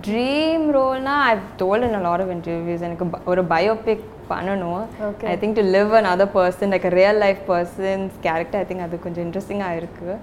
dream 0.08 0.66
ரோல்னா 0.76 1.14
I 1.30 1.32
told 1.62 1.86
in 1.88 1.96
lot 2.08 2.22
of 2.24 2.34
interviews 2.36 2.84
எனக்கு 2.88 3.06
ஒரு 3.32 3.44
பயோபிக் 3.54 4.04
பண்ணணும். 4.32 4.84
I 5.32 5.36
think 5.44 5.58
to 5.60 5.64
live 5.76 5.94
an 6.00 6.10
other 6.12 6.30
person 6.36 6.72
like 6.74 6.86
real 7.00 7.20
life 7.26 7.42
person's 7.50 8.14
character 8.28 8.60
I 8.62 8.68
think 8.72 8.86
அது 8.88 9.00
கொஞ்சம் 9.08 9.26
இன்ட்ரெஸ்டிங்காக 9.28 9.80
இருக்குது 9.80 10.18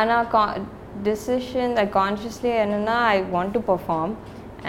ஆனால் 0.00 0.28
கா 0.34 0.42
டிசிஷன் 1.08 1.74
ஐ 1.84 1.86
கான்ஷியஸ்லி 1.98 2.52
என்னென்னா 2.64 2.98
I 3.14 3.16
want 3.36 3.56
to 3.58 3.64
perform 3.72 4.14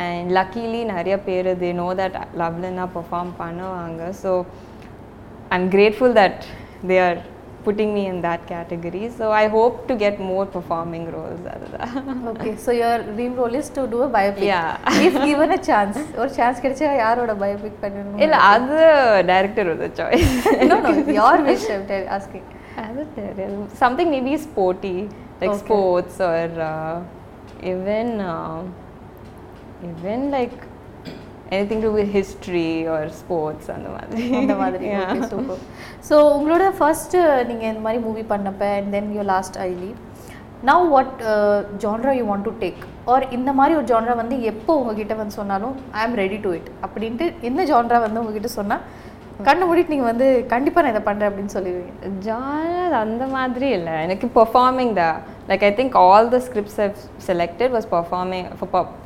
and 0.05 0.33
luckily 0.39 0.81
நிறைய 0.93 1.17
பேர் 1.27 1.51
தே 1.65 1.73
நோ 1.83 1.89
தட் 2.03 2.17
லவ்லன்னா 2.43 2.87
பர்ஃபார்ம் 2.97 3.33
பண்ணுவாங்க. 3.43 4.01
So 4.23 4.31
I'm 5.53 5.67
grateful 5.77 6.11
that 6.21 6.37
they 6.89 7.01
are 7.09 7.17
putting 7.66 7.90
me 7.96 8.02
in 8.10 8.18
that 8.26 8.42
category. 8.50 9.02
So 9.16 9.24
I 9.40 9.46
hope 9.54 9.76
to 9.88 9.94
get 10.02 10.14
more 10.28 10.44
performing 10.56 11.04
roles. 11.14 11.42
அதுதான். 11.54 11.90
Okay 12.30 12.50
so 12.64 12.70
your 12.80 13.02
dream 13.16 13.34
role 13.40 13.56
is 13.60 13.72
to 13.78 13.82
do 13.94 13.98
a 14.06 14.10
biopic 14.16 14.46
Yeah. 14.50 14.68
If 15.06 15.18
given 15.28 15.52
a 15.56 15.60
chance 15.70 15.98
ஒரு 16.22 16.30
chance 16.38 16.62
கிடைச்சா 16.64 16.92
யாரோட 17.04 17.34
biopic 17.44 17.78
பண்ணணும் 17.84 18.22
இல்ல 18.26 18.38
அது 18.52 18.78
director 19.32 19.64
ஒரு 19.74 19.88
choice. 20.00 20.30
No 20.72 20.78
no 20.86 20.92
your 21.20 21.42
wish 21.50 21.68
asking 22.18 22.48
அது 22.86 23.04
தெரியல. 23.18 23.54
Something 23.84 24.08
maybe 24.16 24.34
sporty, 24.48 24.96
like 25.40 25.52
Okay. 25.54 25.60
sports 25.62 26.16
or 26.30 26.44
uh, 26.72 26.96
even 27.72 28.08
uh, 28.32 28.58
even 29.90 30.20
like 30.36 30.56
anything 31.55 31.81
to 31.83 31.87
do 31.87 31.93
with 31.97 32.09
history 32.19 32.71
or 32.93 33.01
sports 33.19 33.65
அந்த 33.75 33.89
மாதிரி. 33.95 34.25
அந்த 34.39 34.55
மாதிரி. 34.61 34.87
சூப்பர் 35.33 35.61
ஸோ 36.09 36.15
உங்களோட 36.37 36.65
ஃபர்ஸ்ட் 36.79 37.15
நீங்கள் 37.51 37.69
இந்த 37.73 37.83
மாதிரி 37.85 38.01
மூவி 38.07 38.25
பண்ணப்ப 38.33 38.71
and 38.79 38.91
then 38.97 39.11
you 39.17 39.25
last 39.33 39.59
Ayali 39.67 39.91
now 40.71 40.83
what 40.95 41.15
genre 41.85 42.11
you 42.17 42.25
want 42.31 42.47
to 42.49 42.53
take 42.65 42.83
or 43.13 43.23
இந்த 43.37 43.49
மாதிரி 43.59 43.73
ஒரு 43.79 43.87
ஜான்ரா 43.93 44.13
வந்து 44.23 44.35
எப்போ 44.51 44.73
உங்ககிட்ட 44.81 45.15
வந்து 45.21 45.39
சொன்னாலும் 45.39 45.73
I 45.97 46.03
am 46.07 46.19
ready 46.23 46.37
to 46.45 46.51
it 46.59 46.69
அப்படின்ட்டு 46.87 47.25
எந்த 47.49 47.63
ஜான்ரா 47.71 47.99
வந்து 48.05 48.21
உங்ககிட்ட 48.21 48.51
சொன்னால் 48.59 48.85
கண்ணு 49.45 49.63
மூடிட்டு 49.67 49.93
நீங்கள் 49.93 50.09
வந்து 50.09 50.25
கண்டிப்பாக 50.51 50.83
நான் 50.83 50.93
இதை 50.93 51.01
பண்ணுறேன் 51.07 51.29
அப்படின்னு 51.29 51.53
சொல்லிடுவீங்க. 51.55 51.93
ஜானர் 52.25 52.95
அந்த 53.03 53.23
மாதிரி 53.35 53.67
இல்லை. 53.77 53.95
எனக்கு 54.05 54.27
பெர்ஃபார்மிங் 54.35 54.93
தான். 54.99 55.17
Like 55.49 55.63
I 55.69 55.71
think 55.79 55.95
all 56.03 56.29
the 56.35 56.39
scripts 56.47 56.79
I've 56.85 56.99
selected 57.29 57.73
was 57.75 57.87
performing 57.95 58.47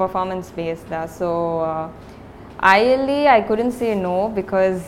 performance 0.01 0.49
base 0.57 0.83
தான். 0.93 1.07
So 1.19 1.29
ஐஎல்இ 2.72 3.20
I 3.36 3.40
couldn't 3.46 3.74
say 3.78 3.88
no 4.02 4.16
because 4.36 4.82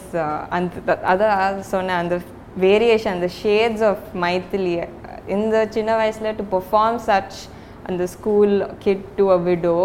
அந்த 0.57 0.97
அதான் 1.13 1.61
சொன்னேன் 1.73 2.01
அந்த 2.03 2.17
வேரியேஷன் 2.59 3.15
அந்த 3.17 3.29
ஷேட்ஸ் 3.41 3.85
ஆஃப் 3.91 4.05
மைத்திலி 4.25 4.75
இந்த 5.37 5.67
சின்ன 5.77 5.91
வயசில் 5.97 6.37
டு 6.37 6.45
பெர்ஃபார்ம் 6.55 6.99
சச் 7.09 7.39
அந்த 7.89 8.03
school 8.07 8.55
kid 8.79 9.07
to 9.17 9.25
a 9.31 9.39
widow 9.49 9.79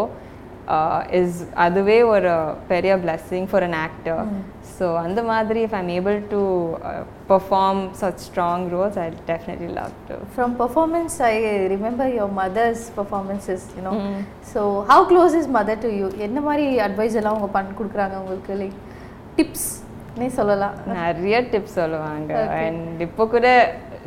is 1.20 1.38
அதுவே 1.66 2.00
ஒரு 2.14 2.32
பெரிய 2.68 2.96
blessing 2.98 3.46
for 3.52 3.64
an 3.64 3.78
actor 3.86 4.20
so 4.76 4.88
அந்த 5.06 5.24
மாதிரி 5.24 5.62
if 5.68 5.78
I'm 5.80 5.92
able 7.27 7.31
to 7.31 7.35
perform 7.35 7.83
such 8.01 8.23
strong 8.27 8.65
roles 8.75 8.99
I 8.99 9.07
definitely 9.31 9.69
love 9.79 9.93
to 10.09 10.17
from 10.35 10.55
performance 10.63 11.17
I 11.23 11.33
remember 11.75 12.13
your 12.17 12.35
mother's 12.43 12.85
performances 12.99 13.65
you know 13.77 13.93
so 14.53 14.63
how 14.93 15.07
close 15.13 15.37
is 15.41 15.51
mother 15.59 15.83
to 15.87 15.91
you 16.01 16.09
என்ன 16.29 16.41
மாதிரி 16.41 16.67
advice 16.89 17.17
எல்லாம் 17.21 17.35
அவங்க 17.37 17.51
பண்ணி 17.57 17.73
கொடுக்குறாங்க 17.81 18.15
உங்களுக்கு? 18.23 18.55
Like 18.63 18.77
டிப்ஸ்னே 19.39 20.29
சொல்லலாம். 20.39 20.75
நிறைய 20.87 21.41
டிப்ஸ் 21.53 21.79
சொல்லுவாங்க. 21.81 22.33
அண்ட் 22.61 23.01
இப்போ 23.07 23.27
கூட 23.35 23.47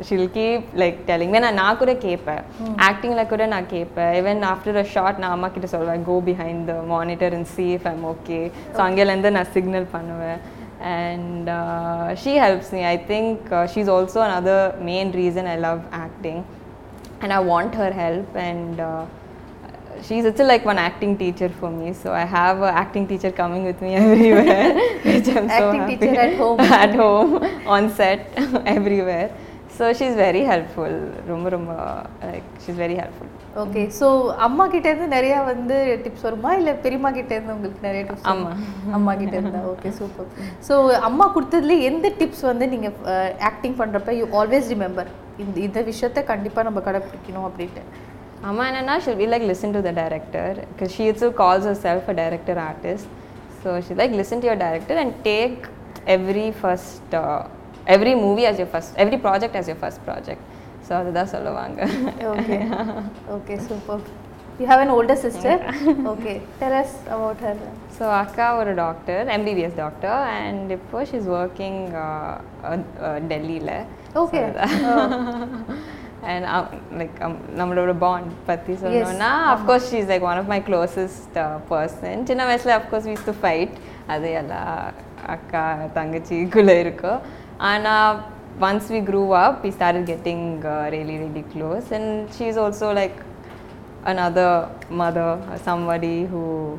ஷில் 0.08 0.30
கீப் 0.36 0.66
லைக் 0.80 0.98
டெலிங் 1.08 1.34
நான் 1.44 1.58
நான் 1.60 1.78
கூட 1.80 1.92
கேட்பேன் 2.04 2.42
ஆக்டிங்கில் 2.88 3.30
கூட 3.32 3.46
நான் 3.54 3.66
கேட்பேன் 3.72 4.12
ஈவன் 4.20 4.42
ஆஃப்டர் 4.50 4.78
அ 4.82 4.84
ஷார்ட் 4.94 5.18
நான் 5.22 5.34
அம்மா 5.36 5.48
கிட்ட 5.54 5.68
சொல்லுவேன் 5.74 6.06
go 6.10 6.16
behind 6.28 6.70
the 6.70 6.74
monitor 6.74 7.34
and 7.38 7.50
see 7.56 7.66
if 7.76 7.88
I'm 7.92 8.04
okay 8.12 8.50
so 8.76 8.80
அங்கேலேருந்து 8.86 9.30
நான் 9.38 9.52
சிக்னல் 9.56 9.88
பண்ணுவேன். 9.96 10.38
and 10.88 11.48
uh, 11.48 12.14
she 12.14 12.36
helps 12.36 12.72
me. 12.72 12.84
I 12.86 12.96
think 12.96 13.52
uh, 13.52 13.66
she's 13.66 13.88
also 13.88 14.22
another 14.22 14.76
main 14.80 15.12
reason 15.12 15.46
I 15.46 15.56
love 15.56 15.84
acting, 15.92 16.44
and 17.20 17.32
I 17.32 17.40
want 17.40 17.74
her 17.74 17.90
help. 17.92 18.36
And 18.36 18.80
uh, 18.80 19.06
she's 20.02 20.24
it's 20.24 20.40
like 20.40 20.64
one 20.64 20.78
acting 20.78 21.16
teacher 21.18 21.48
for 21.60 21.70
me. 21.70 21.92
So 21.92 22.12
I 22.12 22.24
have 22.24 22.62
an 22.68 22.74
acting 22.84 23.06
teacher 23.06 23.30
coming 23.30 23.64
with 23.64 23.82
me 23.82 23.94
everywhere, 24.04 24.74
which 25.10 25.28
I'm 25.28 25.50
acting 25.50 25.58
so 25.58 25.72
happy. 25.72 25.96
teacher 25.96 26.20
at 26.20 26.36
home. 26.36 26.60
at 26.80 26.94
home, 26.94 27.68
on 27.76 27.90
set, 27.90 28.32
everywhere. 28.78 29.30
So 29.78 29.86
she's 29.98 30.14
very 30.22 30.42
helpful 30.50 30.94
ரொம்ப 31.30 31.48
ரொம்ப 31.56 31.72
like 32.30 32.48
she's 32.64 32.78
very 32.84 32.96
helpful 33.02 33.28
okay 33.62 33.82
so 33.98 34.06
அம்மா 34.46 34.64
கிட்ட 34.72 34.86
இருந்து 34.90 35.08
நிறைய 35.14 35.36
வந்து 35.50 35.76
tips 36.04 36.24
வருமா 36.26 36.50
இல்லை 36.58 36.72
பெரியம்மா 36.84 37.10
கிட்ட 37.18 37.32
இருந்து 37.36 37.54
உங்களுக்கு 37.56 37.86
நிறைய 37.86 38.02
டிப்ஸ் 38.08 38.28
அம்மா. 38.32 38.50
அம்மா 38.98 39.12
கிட்ட 39.20 39.34
இருந்தா 39.40 39.62
ஓகே 39.72 39.90
சூப்பர் 40.00 40.28
ஸோ 40.68 40.74
அம்மா 41.08 41.26
கொடுத்ததுல 41.36 41.76
எந்த 41.90 42.08
டிப்ஸ் 42.20 42.44
வந்து 42.50 42.66
நீங்கள் 42.74 42.94
ஆக்டிங் 43.50 43.78
பண்ணுறப்ப 43.80 44.14
யூ 44.20 44.26
ஆல்வேஸ் 44.40 44.68
ரிமெம்பர் 44.74 45.10
இந்த 45.44 45.58
இந்த 45.68 45.82
விஷயத்த 45.90 46.22
கண்டிப்பா 46.32 46.62
நம்ம 46.68 46.82
கடைப்பிடிக்கணும் 46.88 47.48
அப்படின்ட்டு 47.50 47.84
Amma 48.40 48.62
and 48.62 49.02
should 49.02 49.18
be 49.18 49.26
like 49.26 49.42
listen 49.42 49.72
to 49.72 49.82
the 49.82 49.92
director 49.92 50.54
because 50.68 50.94
she 50.94 51.08
itself 51.08 51.34
calls 51.34 51.64
herself 51.64 52.06
a 52.08 52.14
director 52.14 52.56
artist. 52.56 53.06
So 53.62 53.80
she 53.80 53.94
like 53.94 54.12
listen 54.12 54.40
to 54.40 54.46
your 54.46 54.56
director 54.56 54.94
and 54.94 55.12
take 55.24 55.66
every 56.06 56.52
first 56.52 57.14
every 57.94 58.14
movie 58.24 58.46
as 58.50 58.56
your 58.62 58.70
first 58.74 58.90
every 59.04 59.18
project 59.26 59.52
as 59.60 59.66
your 59.72 59.78
first 59.84 60.00
project. 60.08 60.42
So 60.86 60.92
அதுதான் 61.00 61.30
சொல்லுவாங்க. 61.34 61.80
Okay 62.32 62.58
okay 63.36 63.54
super 63.68 64.02
you 64.60 64.66
have 64.70 64.82
an 64.84 64.90
older 64.96 65.16
sister 65.24 65.60
okay 66.12 66.34
tell 66.62 66.74
us 66.82 66.92
about 67.16 67.40
her. 67.46 67.54
So 67.98 68.04
அக்கா 68.22 68.46
ஒரு 68.60 68.72
doctor 68.84 69.24
MBBS 69.36 69.78
doctor 69.84 70.18
and 70.36 70.68
இப்போ 70.78 71.04
she's 71.12 71.28
working 71.40 71.80
டெல்லியில் 73.32 73.72
Okay. 74.22 74.44
And 76.30 76.46
like 77.00 77.18
நம்மளோட 77.58 77.92
bond 78.04 78.30
பற்றி 78.48 78.72
சொல்லணும்னா 78.80 79.32
of course 79.54 79.88
she 79.90 79.98
is 80.02 80.08
like 80.12 80.24
one 80.30 80.40
of 80.40 80.50
my 80.54 80.60
closest 80.68 81.36
person 81.72 82.24
சின்ன 82.30 82.44
வயசில் 82.50 82.74
of course 82.78 83.06
we used 83.10 83.26
to 83.28 83.34
fight 83.42 83.76
அது 84.14 84.30
எல்லாம் 84.40 84.72
அக்கா 85.34 85.62
தங்கச்சிக்குள்ளே 85.98 86.76
இருக்கும். 86.84 87.20
ஆனால் 87.58 88.16
once 88.60 88.88
we 88.88 89.00
grew 89.10 89.30
up 89.30 89.64
we 89.64 89.68
start 89.68 90.10
getting 90.10 90.44
really 90.94 91.16
really 91.24 91.44
close 91.54 91.94
and 91.94 92.28
she 92.38 92.42
is 92.42 92.58
also 92.58 92.90
like 93.00 93.26
another 94.04 94.68
mother 94.90 95.38
or 95.50 95.58
somebody 95.64 96.24
who 96.24 96.78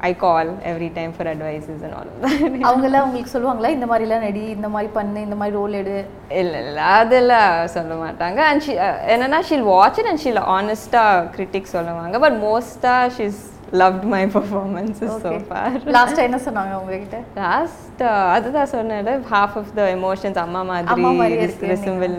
I 0.00 0.14
call 0.14 0.58
every 0.62 0.88
time 0.90 1.12
for 1.12 1.24
advices 1.24 1.82
and 1.82 1.92
all 1.94 2.02
of 2.02 2.16
that. 2.22 2.40
அவங்கெல்லாம் 2.68 3.02
உங்களுக்கு 3.02 3.38
சொல்லுவாங்களா? 3.38 3.68
இந்த 3.68 3.86
மாதிரிலாம் 3.86 4.18
நடி 4.18 4.40
இந்த 4.40 4.68
மாதிரி 4.68 4.92
பண்ணு 4.92 5.20
இந்த 5.20 5.34
மாதிரி 5.34 5.56
ரோல் 5.56 5.72
எடு? 5.72 6.04
இல்லை 6.28 6.60
இல்லை 6.60 6.82
அதெல்லாம் 6.82 7.66
சொல்ல 7.66 7.94
மாட்டாங்க. 7.94 8.36
அண்ட் 8.36 8.60
ஷி 8.60 8.78
என்னன்னா 9.14 9.40
she'll 9.48 9.62
watch 9.62 9.98
it 9.98 10.06
and 10.06 10.20
she'll 10.24 10.42
ஆனஸ்டாக 10.56 11.26
critic 11.36 11.62
சொல்லுவாங்க. 11.62 12.18
பட் 12.18 12.32
மோஸ்ட்டாக 12.32 13.10
she's 13.18 13.40
loved 13.80 14.04
my 14.12 14.20
performances 14.34 15.14
so 15.22 15.30
far 15.48 15.76
லாஸ்டா 15.94 16.20
என்ன 16.26 16.38
சொன்னாங்க 16.44 16.74
உங்ககிட்ட? 16.80 17.18
லாஸ்ட் 17.40 18.02
அதுதான் 18.34 18.70
சொன்னேன்ல 18.74 19.12
ஹாஃப் 19.32 19.56
ஆஃப் 19.60 19.72
த 19.78 19.84
எமோஷன்ஸ் 19.96 20.38
அம்மா 20.42 20.60
மாதிரி 20.62 21.36
ரிசிம்பிள் 21.72 22.14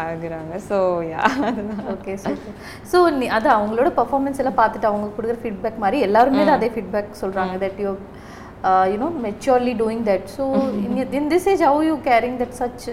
ஆகுறாங்க. 0.00 0.52
ஸோ 0.70 0.78
யா 1.10 1.22
ஓகே 1.94 2.14
ஸோ 2.92 2.98
அது 3.38 3.48
அவங்களோட 3.56 3.90
பர்ஃபார்மன்ஸ் 4.00 4.40
எல்லாம் 4.44 4.58
பார்த்துட்டு 4.62 4.90
அவங்க 4.90 5.08
கொடுக்குற 5.16 5.38
ஃபீட்பேக் 5.44 5.82
மாதிரி 5.84 6.00
எல்லாருமே 6.08 6.48
அதே 6.58 6.70
ஃபீட்பேக் 6.76 7.20
சொல்கிறாங்க 7.22 7.56
that 7.64 7.80
you 7.86 7.92
you know 8.92 9.10
maturely 9.26 9.74
doing 9.82 10.04
that 10.08 10.28
so 10.36 10.46
in 11.20 11.30
this 11.34 11.48
age 11.54 11.64
how 11.70 11.82
you 11.90 11.96
carrying 12.10 12.38
that 12.42 12.56
such 12.62 12.86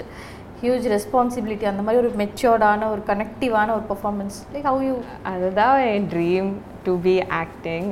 huge 0.62 0.86
responsibility 0.94 1.66
அந்த 1.72 1.82
மாதிரி 1.86 2.00
ஒரு 2.04 2.12
மெச்சோர்டான 2.22 2.88
ஒரு 2.94 3.02
கனெக்டிவான 3.10 3.68
ஒரு 3.78 3.86
பர்ஃபார்மன்ஸ் 3.90 4.38
லைக் 4.54 4.68
ஹவு 4.70 4.82
யூ 4.88 4.96
அதுதான் 5.32 5.76
என் 5.90 6.08
dream 6.14 6.50
to 6.86 6.94
be 7.08 7.16
acting 7.42 7.90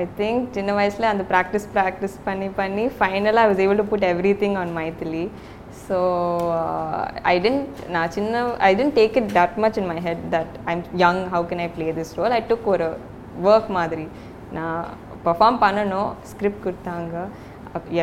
I 0.00 0.02
think 0.20 0.44
சின்ன 0.56 0.74
வயசில் 0.80 1.10
அந்த 1.12 1.24
ப்ராக்டிஸ் 1.32 1.66
ப்ராக்டிஸ் 1.76 2.16
பண்ணி 2.28 2.48
பண்ணி 2.60 2.84
ஃபைனலாக 2.98 3.42
I 3.44 3.50
was 3.52 3.62
able 3.64 3.80
to 3.82 3.86
put 3.92 4.06
everything 4.42 4.56
on 4.62 4.72
Maithili 4.78 5.24
so 5.86 5.98
I 7.32 7.34
tend 7.46 7.80
நான் 7.96 8.12
சின்ன 8.18 8.42
I 8.68 8.72
tend 8.80 8.96
take 9.00 9.18
it 9.22 9.32
that 9.38 9.56
much 9.64 9.78
in 9.82 9.90
my 9.92 9.98
head 10.08 10.24
that 10.36 10.54
I'm 10.72 10.84
young 11.04 11.22
how 11.34 11.46
can 11.52 11.64
I 11.66 11.68
play 11.78 11.88
this 12.00 12.14
role 12.20 12.36
I 12.38 12.42
took 12.52 12.68
ஒரு 12.74 12.88
work 13.50 13.70
மாதிரி. 13.78 14.06
நான் 14.58 14.84
perform 15.26 15.58
பண்ணணும் 15.64 16.10
script 16.30 16.64
கொடுத்தாங்க. 16.66 17.14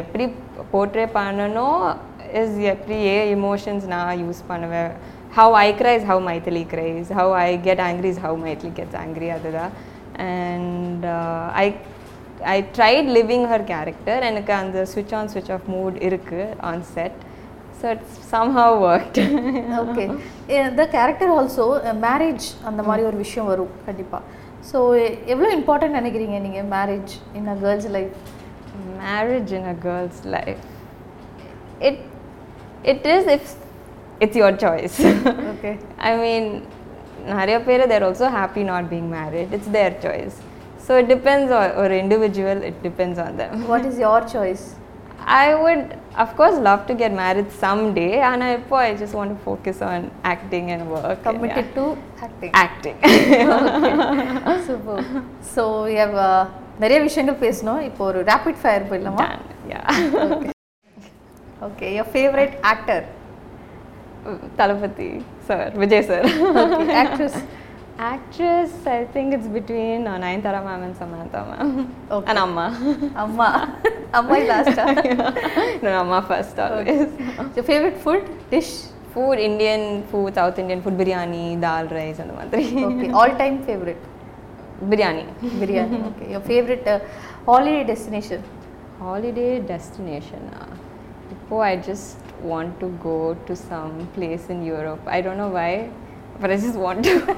எப்படி 0.01 0.25
portray 0.71 1.07
பண்ணணும் 1.17 1.81
is 2.41 2.55
எப்படி 2.71 2.97
ஏ 3.11 3.17
இமோஷன்ஸ் 3.35 3.85
நான் 3.93 4.19
யூஸ் 4.23 4.41
பண்ணுவேன்? 4.49 4.91
Have 5.37 5.53
I 5.65 5.67
cries 5.81 6.03
how 6.09 6.17
Maithili 6.27 6.63
cries. 6.73 7.07
How 7.19 7.27
I 7.45 7.49
get 7.67 7.81
angry 7.89 8.09
is 8.13 8.19
how 8.25 8.33
Maithili 8.45 8.71
gets 8.79 8.95
angry 9.03 9.29
அதுதான். 9.37 9.71
And 10.27 11.05
I 11.63 11.65
I 12.53 12.57
tried 12.77 13.09
living 13.17 13.45
her 13.51 13.65
character 13.73 14.23
எனக்கு 14.29 14.53
அந்த 14.61 14.85
ஸ்விட்ச் 14.93 15.13
ஆன் 15.19 15.29
ஸ்விட்ச் 15.33 15.51
ஆஃப் 15.57 15.67
மூட் 15.75 15.97
இருக்குது 16.09 16.47
on 16.71 16.83
set 16.95 17.19
so 17.81 17.85
it's 17.93 18.17
somehow 18.33 18.75
worked 18.89 19.21
okay 19.83 20.05
the 20.81 20.87
character 20.97 21.31
also 21.37 21.67
marriage 22.07 22.47
அந்த 22.71 22.81
மாதிரி 22.89 23.05
ஒரு 23.11 23.19
விஷயம் 23.25 23.49
வரும் 23.53 23.73
கண்டிப்பாக 23.87 24.23
ஸோ 24.71 24.77
எவ்வளோ 25.33 25.49
இம்பார்ட்டன்ட் 25.59 25.99
நினைக்கிறீங்க 26.01 26.39
நீங்கள் 26.47 26.69
marriage 26.77 27.13
in 27.39 27.49
a 27.55 27.57
girl's 27.65 27.89
life 27.97 28.13
marriage 29.01 29.51
in 29.57 29.63
a 29.71 29.73
girl's 29.85 30.17
life. 30.35 30.61
It 31.87 31.97
it 32.84 33.04
is 33.06 33.24
if 33.36 33.44
it's 34.20 34.36
your 34.42 34.52
choice 34.64 34.96
okay 35.52 35.72
i 36.10 36.14
mean 36.24 36.46
நிறைய 37.34 37.58
பேர் 37.66 37.82
they're 37.90 38.04
also 38.06 38.28
happy 38.38 38.62
not 38.70 38.88
being 38.90 39.10
married 39.14 39.52
it's 39.56 39.70
their 39.76 39.94
choice 40.04 40.34
so 40.86 40.98
it 41.00 41.10
depends 41.12 41.52
ஒரு 41.82 41.94
individual 42.04 42.62
it 42.70 42.80
depends 42.88 43.20
on 43.26 43.36
them 43.42 43.62
what 43.72 43.86
is 43.90 44.00
your 44.06 44.26
choice 44.34 44.64
I 45.26 45.54
would, 45.54 45.98
of 46.16 46.36
course, 46.36 46.58
love 46.58 46.86
to 46.86 46.94
get 46.94 47.12
married 47.14 47.50
someday, 47.52 48.20
and 48.20 48.44
I, 48.44 48.62
I 48.72 48.94
just 48.94 49.14
want 49.14 49.30
to 49.30 49.38
focus 49.42 49.80
on 49.82 50.10
acting 50.24 50.70
and 50.70 50.90
work. 50.90 51.06
and, 51.06 51.24
committed 51.28 51.70
to 51.78 51.84
acting 52.24 52.50
yeah, 52.50 52.64
acting. 52.64 52.98
Super 54.66 55.04
so 55.54 55.64
how 55.94 56.18
நிறைய 56.78 56.98
விஷயங்கள் 57.00 57.40
பேசணும் 57.46 57.80
இப்போ 57.90 58.04
ஒரு 58.04 58.22
rapid 58.32 58.60
fire 58.64 58.90
போயிடலாமா 58.90 59.28
Done. 59.62 60.54
Okay, 61.61 61.95
your 61.95 62.05
favorite 62.05 62.59
actor? 62.63 63.05
Uh, 64.25 64.37
Talapati 64.57 65.23
sir, 65.45 65.71
Vijay 65.75 66.05
sir. 66.05 66.21
Okay. 66.23 66.91
Actress? 67.03 67.35
Actress, 67.97 68.71
I 68.87 69.03
think 69.13 69.33
it's 69.33 69.47
between 69.47 70.07
uh, 70.07 70.17
Nayanthara 70.17 70.63
ma'am 70.63 70.83
and 70.83 70.95
Samantha 70.95 71.41
ma'am. 71.49 71.93
Okay. 72.09 72.29
And 72.29 72.37
Amma. 72.39 72.67
Amma. 73.15 73.49
Amma 74.13 74.33
is 74.35 74.47
last 74.47 74.71
star. 74.75 74.93
yeah. 75.03 75.79
No, 75.83 75.89
Amma 75.99 76.21
first 76.21 76.57
always. 76.59 76.87
Okay. 76.87 77.55
Your 77.55 77.63
favorite 77.65 77.97
food? 77.97 78.23
Dish? 78.49 78.71
Food, 79.13 79.39
Indian 79.39 80.03
food, 80.07 80.35
South 80.35 80.57
Indian 80.59 80.81
food, 80.81 80.93
biryani, 80.97 81.59
dal 81.59 81.87
rice 81.87 82.19
and 82.19 82.29
the 82.29 82.33
madri. 82.35 82.63
Okay. 82.85 83.09
All 83.19 83.29
time 83.37 83.63
favorite? 83.63 83.97
Biryani. 84.85 85.25
Biryani, 85.59 86.05
okay. 86.15 86.31
Your 86.31 86.41
favorite 86.41 86.87
uh, 86.87 86.99
holiday 87.45 87.83
destination? 87.83 88.41
Holiday 88.99 89.59
destination. 89.59 90.39
Uh, 90.53 90.67
I 91.57 91.75
just 91.75 92.17
want 92.41 92.79
to 92.79 92.87
go 93.03 93.33
to 93.47 93.55
some 93.55 94.07
place 94.13 94.49
in 94.49 94.63
Europe. 94.63 95.01
I 95.07 95.21
don't 95.21 95.37
know 95.37 95.49
why, 95.49 95.89
but 96.39 96.51
I 96.51 96.57
just 96.57 96.75
want 96.75 97.03
to. 97.05 97.35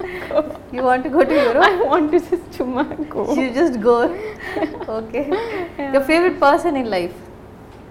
you 0.72 0.82
want 0.82 1.04
to 1.04 1.10
go 1.10 1.24
to 1.24 1.34
Europe? 1.34 1.64
I 1.70 1.82
want 1.82 2.10
to 2.12 2.20
just 2.20 2.52
to 2.52 2.64
go. 3.08 3.34
You 3.34 3.52
just 3.52 3.80
go. 3.80 4.02
okay. 4.88 5.28
Yeah. 5.30 5.92
Your 5.92 6.02
favorite 6.04 6.40
person 6.40 6.76
in 6.76 6.88
life? 6.90 7.14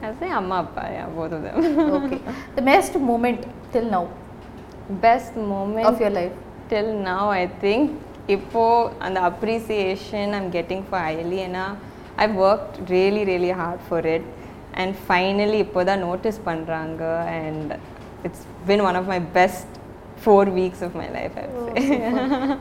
I 0.02 0.14
say 0.16 0.30
Amma 0.30 0.62
Appa, 0.62 0.90
yeah, 0.92 1.08
both 1.08 1.34
of 1.34 1.44
them. 1.44 1.80
okay. 2.04 2.22
The 2.56 2.62
best 2.62 2.96
moment 2.96 3.46
till 3.72 3.90
now? 3.90 4.10
Best 4.90 5.36
moment 5.36 5.86
of 5.86 6.00
your 6.00 6.10
life? 6.10 6.32
Till 6.70 6.94
now, 7.00 7.30
I 7.30 7.48
think 7.48 8.02
Ipo 8.28 8.94
and 9.02 9.16
the 9.16 9.26
appreciation 9.26 10.34
I'm 10.34 10.50
getting 10.50 10.84
for 10.86 10.98
Ayali 10.98 11.40
and 11.40 11.78
I've 12.18 12.34
worked 12.34 12.90
really, 12.90 13.26
really 13.26 13.50
hard 13.50 13.82
for 13.82 14.00
it. 14.00 14.24
And 14.82 14.92
finally, 15.10 15.60
இப்போ 15.66 15.82
தான் 15.90 16.02
notice 16.08 16.38
பண்ணுறாங்க 16.50 17.02
and 17.40 17.70
it's 18.28 18.42
been 18.70 18.82
one 18.90 18.98
of 19.00 19.06
my 19.14 19.20
best 19.38 19.68
four 20.26 20.44
weeks 20.60 20.80
of 20.88 20.94
my 21.02 21.10
life, 21.18 21.34
I 21.42 21.48
would 21.52 21.68
say. 21.76 21.98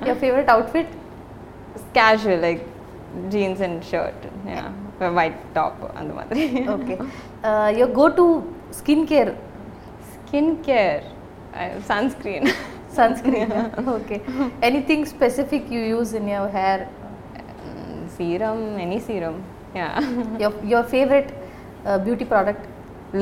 Your 0.09 0.21
favourite 0.23 0.51
outfit 0.55 0.93
It's 1.77 1.89
casual, 1.99 2.39
like 2.47 2.63
jeans 3.33 3.61
and 3.67 3.77
shirt, 3.91 4.21
yeah, 4.53 4.69
a 5.09 5.13
white 5.19 5.39
top 5.59 5.77
அந்த 5.99 6.13
மாதிரி. 6.19 6.45
Okay 6.75 6.95
your 7.81 7.95
go 8.01 8.07
to 8.21 8.27
skin 8.81 9.07
care 9.13 9.33
Skincare, 10.23 11.03
uh, 11.59 11.69
sunscreen. 11.89 12.43
sunscreen 12.97 13.51
okay 13.95 14.19
anything 14.69 15.03
specific 15.13 15.63
you 15.75 15.83
use 15.99 16.13
in 16.21 16.27
your 16.37 16.49
hair 16.57 16.79
Mm, 17.69 17.95
serum, 18.17 18.61
any 18.85 18.99
serum, 19.07 19.37
yeah. 19.79 19.95
your 20.73 20.85
beauty 22.07 22.27
product 22.35 22.65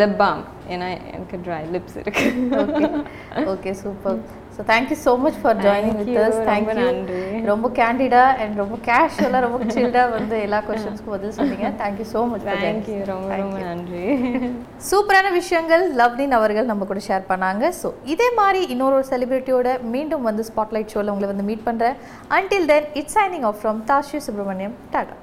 lip 0.00 0.16
balm 0.20 0.40
ஏன்னா 0.74 0.86
எனக்கு 1.16 1.36
dry 1.46 1.58
lips 1.74 1.98
இருக்கு 2.02 2.24
so 5.04 5.12
much 5.24 5.36
for 5.42 5.52
joining 5.64 5.94
Thank 5.94 5.98
with 5.98 6.08
you, 6.12 6.20
us 6.26 6.36
thank 6.48 6.64
ரொம்ப 6.68 6.74
you. 6.78 6.84
நன்றி. 6.86 7.22
ரொம்ப 7.50 7.66
கேண்டிடா 7.78 8.22
and 8.42 8.54
ரொம்ப 8.62 8.76
கேஷுவலா 8.88 9.40
ரொம்ப 9.44 9.58
சில்டா 9.76 10.02
வந்து 10.14 10.36
எல்லா 10.46 10.58
கொஸ்டின்ஸ்க்கும் 10.68 11.14
பதில் 11.16 11.34
சொன்னீங்க. 11.38 11.68
Thank 11.82 11.98
you 12.02 12.08
so 12.14 12.20
much 12.30 12.42
for 12.46 12.54
joining 12.54 12.64
thank you. 12.66 12.96
ரொம்ப 13.12 13.36
ரொம்ப. 13.42 13.58
நன்றி. 13.66 14.06
சூப்பரான 14.90 15.32
விஷயங்கள் 15.38 15.84
லவ்லின் 16.00 16.36
அவர்கள் 16.38 16.70
நம்ம 16.70 16.88
கூட 16.92 17.02
ஷேர் 17.08 17.28
பண்ணாங்க. 17.32 17.70
ஸோ 17.82 17.90
இதே 18.14 18.28
மாதிரி 18.40 18.62
இன்னொரு 18.74 18.96
ஒரு 19.00 19.06
செலிபிரிட்டியோட 19.12 19.68
மீண்டும் 19.94 20.26
வந்து 20.30 20.44
ஸ்பாட்லைட் 20.50 20.92
ஷோவில் 20.94 21.12
உங்களை 21.14 21.30
வந்து 21.32 21.48
மீட் 21.50 21.66
பண்ணுறேன் 21.68 21.96
until 22.38 22.68
then 22.72 22.88
it's 23.02 23.18
signing 23.20 23.46
off 23.50 23.60
from 23.62 23.80
Thashu 23.92 24.20
Subramaniam 24.28 24.76
tata 24.96 25.16